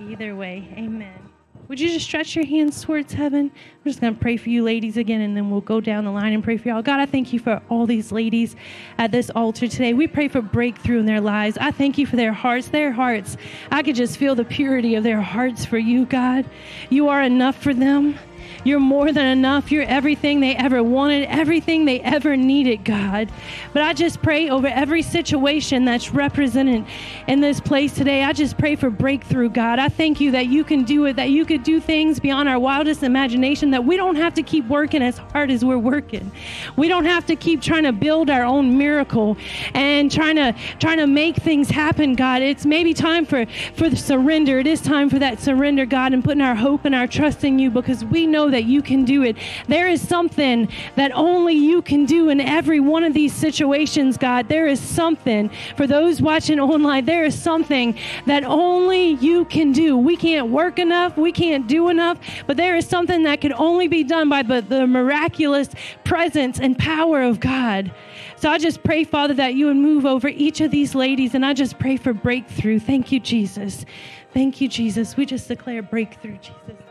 [0.00, 0.66] Either way.
[0.78, 1.27] Amen.
[1.68, 3.50] Would you just stretch your hands towards heaven?
[3.52, 6.10] I'm just going to pray for you ladies again, and then we'll go down the
[6.10, 6.80] line and pray for y'all.
[6.80, 8.56] God, I thank you for all these ladies
[8.96, 9.92] at this altar today.
[9.92, 11.58] We pray for breakthrough in their lives.
[11.60, 12.68] I thank you for their hearts.
[12.68, 13.36] Their hearts,
[13.70, 16.46] I could just feel the purity of their hearts for you, God.
[16.88, 18.18] You are enough for them.
[18.68, 19.72] You're more than enough.
[19.72, 23.32] You're everything they ever wanted, everything they ever needed, God.
[23.72, 26.84] But I just pray over every situation that's represented
[27.26, 28.24] in this place today.
[28.24, 29.78] I just pray for breakthrough, God.
[29.78, 32.58] I thank you that you can do it, that you could do things beyond our
[32.58, 36.30] wildest imagination, that we don't have to keep working as hard as we're working.
[36.76, 39.38] We don't have to keep trying to build our own miracle
[39.72, 42.42] and trying to trying to make things happen, God.
[42.42, 43.46] It's maybe time for
[43.76, 44.58] for surrender.
[44.58, 47.58] It is time for that surrender, God, and putting our hope and our trust in
[47.58, 49.36] you because we know that you can do it.
[49.68, 54.48] There is something that only you can do in every one of these situations, God.
[54.48, 57.96] There is something for those watching online, there is something
[58.26, 59.96] that only you can do.
[59.96, 63.86] We can't work enough, we can't do enough, but there is something that can only
[63.86, 65.68] be done by the, the miraculous
[66.02, 67.92] presence and power of God.
[68.38, 71.46] So I just pray, Father, that you would move over each of these ladies, and
[71.46, 72.80] I just pray for breakthrough.
[72.80, 73.86] Thank you, Jesus.
[74.34, 75.16] Thank you, Jesus.
[75.16, 76.87] We just declare breakthrough, Jesus.